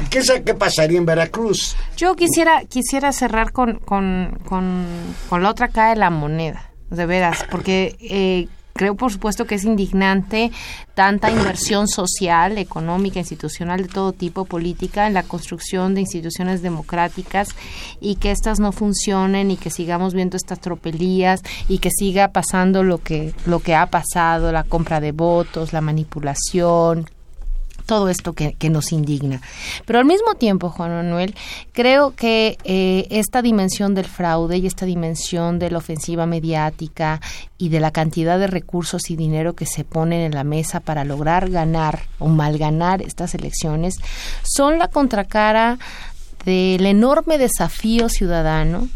[0.00, 1.76] ¿Y ¿Qué, qué pasaría en Veracruz?
[1.96, 4.84] Yo quisiera, quisiera cerrar con, con, con,
[5.28, 8.48] con la otra cara de la moneda, de veras, porque eh,
[8.82, 10.50] creo por supuesto que es indignante
[10.94, 17.50] tanta inversión social, económica, institucional de todo tipo, política, en la construcción de instituciones democráticas
[18.00, 22.82] y que éstas no funcionen y que sigamos viendo estas tropelías y que siga pasando
[22.82, 27.06] lo que, lo que ha pasado, la compra de votos, la manipulación,
[27.86, 29.40] todo esto que, que nos indigna.
[29.86, 31.34] Pero al mismo tiempo, Juan Manuel,
[31.72, 37.20] creo que eh, esta dimensión del fraude y esta dimensión de la ofensiva mediática
[37.58, 41.04] y de la cantidad de recursos y dinero que se ponen en la mesa para
[41.04, 43.96] lograr ganar o malganar estas elecciones
[44.42, 45.78] son la contracara
[46.44, 48.88] del enorme desafío ciudadano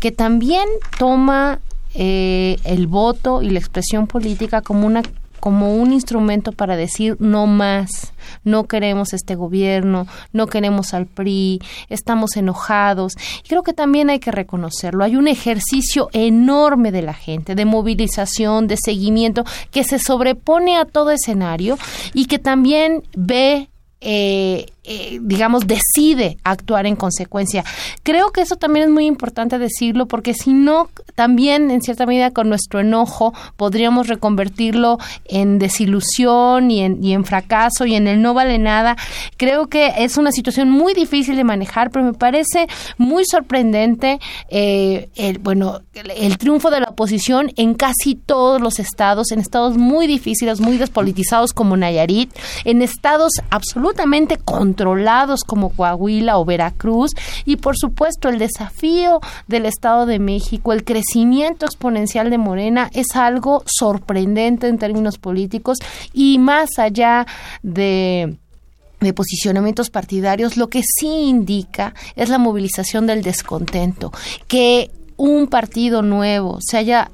[0.00, 0.66] que también
[0.98, 1.60] toma
[1.94, 5.02] eh, el voto y la expresión política como una
[5.40, 8.12] como un instrumento para decir no más,
[8.44, 13.14] no queremos este gobierno, no queremos al PRI, estamos enojados.
[13.48, 15.04] Creo que también hay que reconocerlo.
[15.04, 20.84] Hay un ejercicio enorme de la gente, de movilización, de seguimiento, que se sobrepone a
[20.84, 21.78] todo escenario
[22.14, 23.68] y que también ve
[24.00, 27.64] eh, eh, digamos, decide actuar en consecuencia.
[28.04, 32.30] Creo que eso también es muy importante decirlo porque si no, también en cierta medida
[32.30, 38.22] con nuestro enojo podríamos reconvertirlo en desilusión y en, y en fracaso y en el
[38.22, 38.96] no vale nada.
[39.36, 45.08] Creo que es una situación muy difícil de manejar, pero me parece muy sorprendente eh,
[45.16, 49.76] el, bueno, el, el triunfo de la oposición en casi todos los estados, en estados
[49.76, 52.32] muy difíciles, muy despolitizados como Nayarit,
[52.64, 54.38] en estados absolutamente
[54.76, 57.12] controlados como Coahuila o Veracruz
[57.46, 63.16] y por supuesto el desafío del Estado de México, el crecimiento exponencial de Morena es
[63.16, 65.78] algo sorprendente en términos políticos
[66.12, 67.26] y más allá
[67.62, 68.36] de
[68.98, 74.10] de posicionamientos partidarios, lo que sí indica es la movilización del descontento,
[74.48, 77.10] que un partido nuevo se haya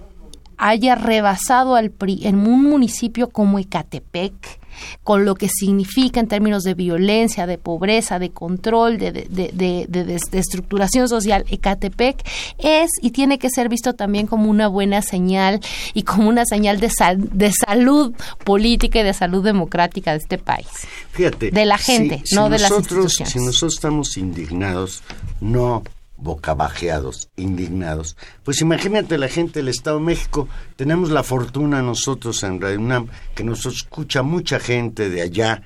[0.57, 4.62] haya rebasado al PRI en un municipio como Ecatepec,
[5.03, 9.87] con lo que significa en términos de violencia, de pobreza, de control, de, de, de,
[9.89, 12.23] de estructuración social Ecatepec,
[12.59, 15.61] es y tiene que ser visto también como una buena señal
[15.95, 18.15] y como una señal de, de salud
[18.45, 20.69] política y de salud democrática de este país.
[21.13, 21.51] Fíjate.
[21.51, 23.33] De la gente, no de las instituciones.
[23.33, 25.03] Si nosotros estamos indignados,
[25.41, 25.83] no
[26.23, 28.17] bocabajeados, indignados.
[28.45, 33.09] Pues imagínate la gente del Estado de México, tenemos la fortuna nosotros en Radio UNAM,
[33.35, 35.63] que nos escucha mucha gente de allá.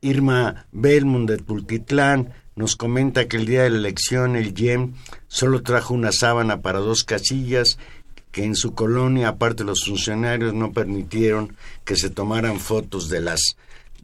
[0.00, 4.94] Irma Belmund de Tultitlán nos comenta que el día de la elección el YEM
[5.28, 7.78] solo trajo una sábana para dos casillas,
[8.32, 13.40] que en su colonia, aparte los funcionarios, no permitieron que se tomaran fotos de las,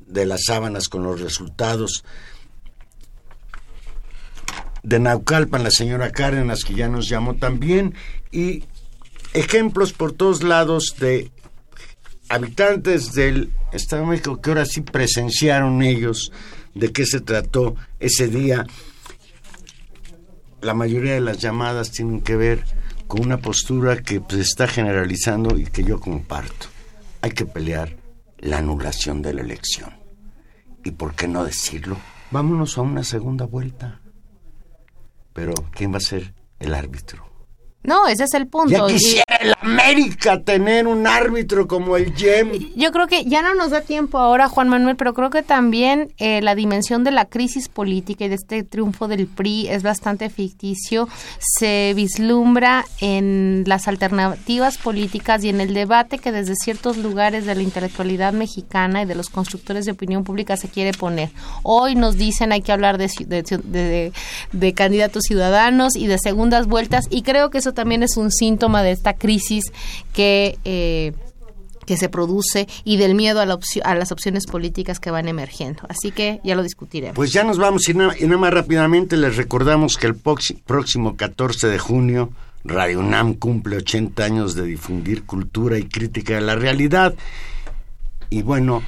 [0.06, 2.04] de las sábanas con los resultados
[4.84, 7.94] de Naucalpan, la señora Cárdenas, que ya nos llamó también,
[8.30, 8.64] y
[9.32, 11.32] ejemplos por todos lados de
[12.28, 16.30] habitantes del Estado de México que ahora sí presenciaron ellos
[16.74, 18.66] de qué se trató ese día.
[20.60, 22.64] La mayoría de las llamadas tienen que ver
[23.06, 26.66] con una postura que se pues, está generalizando y que yo comparto.
[27.20, 27.96] Hay que pelear
[28.38, 29.90] la anulación de la elección.
[30.84, 31.96] ¿Y por qué no decirlo?
[32.30, 34.00] Vámonos a una segunda vuelta.
[35.34, 37.33] Pero ¿quién va a ser el árbitro?
[37.84, 38.70] No, ese es el punto.
[38.70, 42.72] Ya quisiera el América tener un árbitro como el Gem.
[42.74, 46.10] Yo creo que ya no nos da tiempo ahora, Juan Manuel, pero creo que también
[46.16, 50.30] eh, la dimensión de la crisis política y de este triunfo del PRI es bastante
[50.30, 51.08] ficticio.
[51.38, 57.54] Se vislumbra en las alternativas políticas y en el debate que desde ciertos lugares de
[57.54, 61.30] la intelectualidad mexicana y de los constructores de opinión pública se quiere poner.
[61.62, 64.12] Hoy nos dicen hay que hablar de, de,
[64.52, 68.82] de candidatos ciudadanos y de segundas vueltas y creo que eso también es un síntoma
[68.82, 69.72] de esta crisis
[70.12, 70.58] que...
[70.64, 71.12] Eh,
[71.86, 73.44] que se produce y del miedo a,
[73.84, 75.82] a, las opciones políticas que van emergiendo.
[75.86, 77.14] Así que ya lo discutiremos.
[77.14, 81.14] Pues ya nos vamos y nada, y nada más rápidamente les recordamos que el próximo
[81.14, 82.30] 14 de junio
[82.64, 87.14] Radio UNAM cumple 80 años de difundir cultura y crítica de la realidad.
[88.30, 88.82] Y bueno,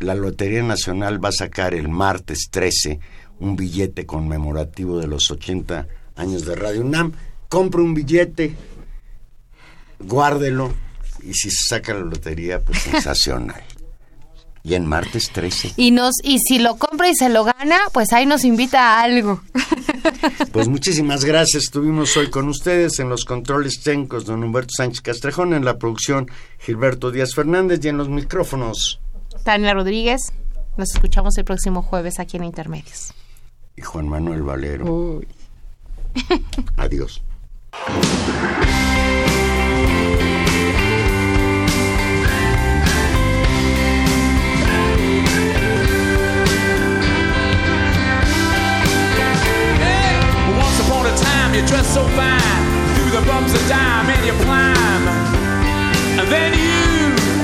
[0.00, 3.00] la Lotería Nacional va a sacar el martes 13
[3.40, 5.86] un billete conmemorativo de los 80
[6.16, 7.12] años de Radio UNAM
[7.54, 8.56] compre un billete,
[10.00, 10.74] guárdelo
[11.22, 13.62] y si se saca la lotería, pues sensacional.
[14.64, 15.74] Y en martes 13.
[15.76, 19.02] Y, nos, y si lo compra y se lo gana, pues ahí nos invita a
[19.02, 19.40] algo.
[20.52, 21.64] Pues muchísimas gracias.
[21.64, 26.30] Estuvimos hoy con ustedes en los controles técnicos, don Humberto Sánchez Castrejón, en la producción
[26.60, 29.00] Gilberto Díaz Fernández y en los micrófonos.
[29.44, 30.20] Tania Rodríguez.
[30.76, 33.12] Nos escuchamos el próximo jueves aquí en Intermedios.
[33.76, 35.20] Y Juan Manuel Valero.
[36.76, 37.22] Adiós.
[51.54, 52.40] you dress so fine
[52.94, 55.08] Through the bumps of dime and you climb
[56.18, 56.73] And then you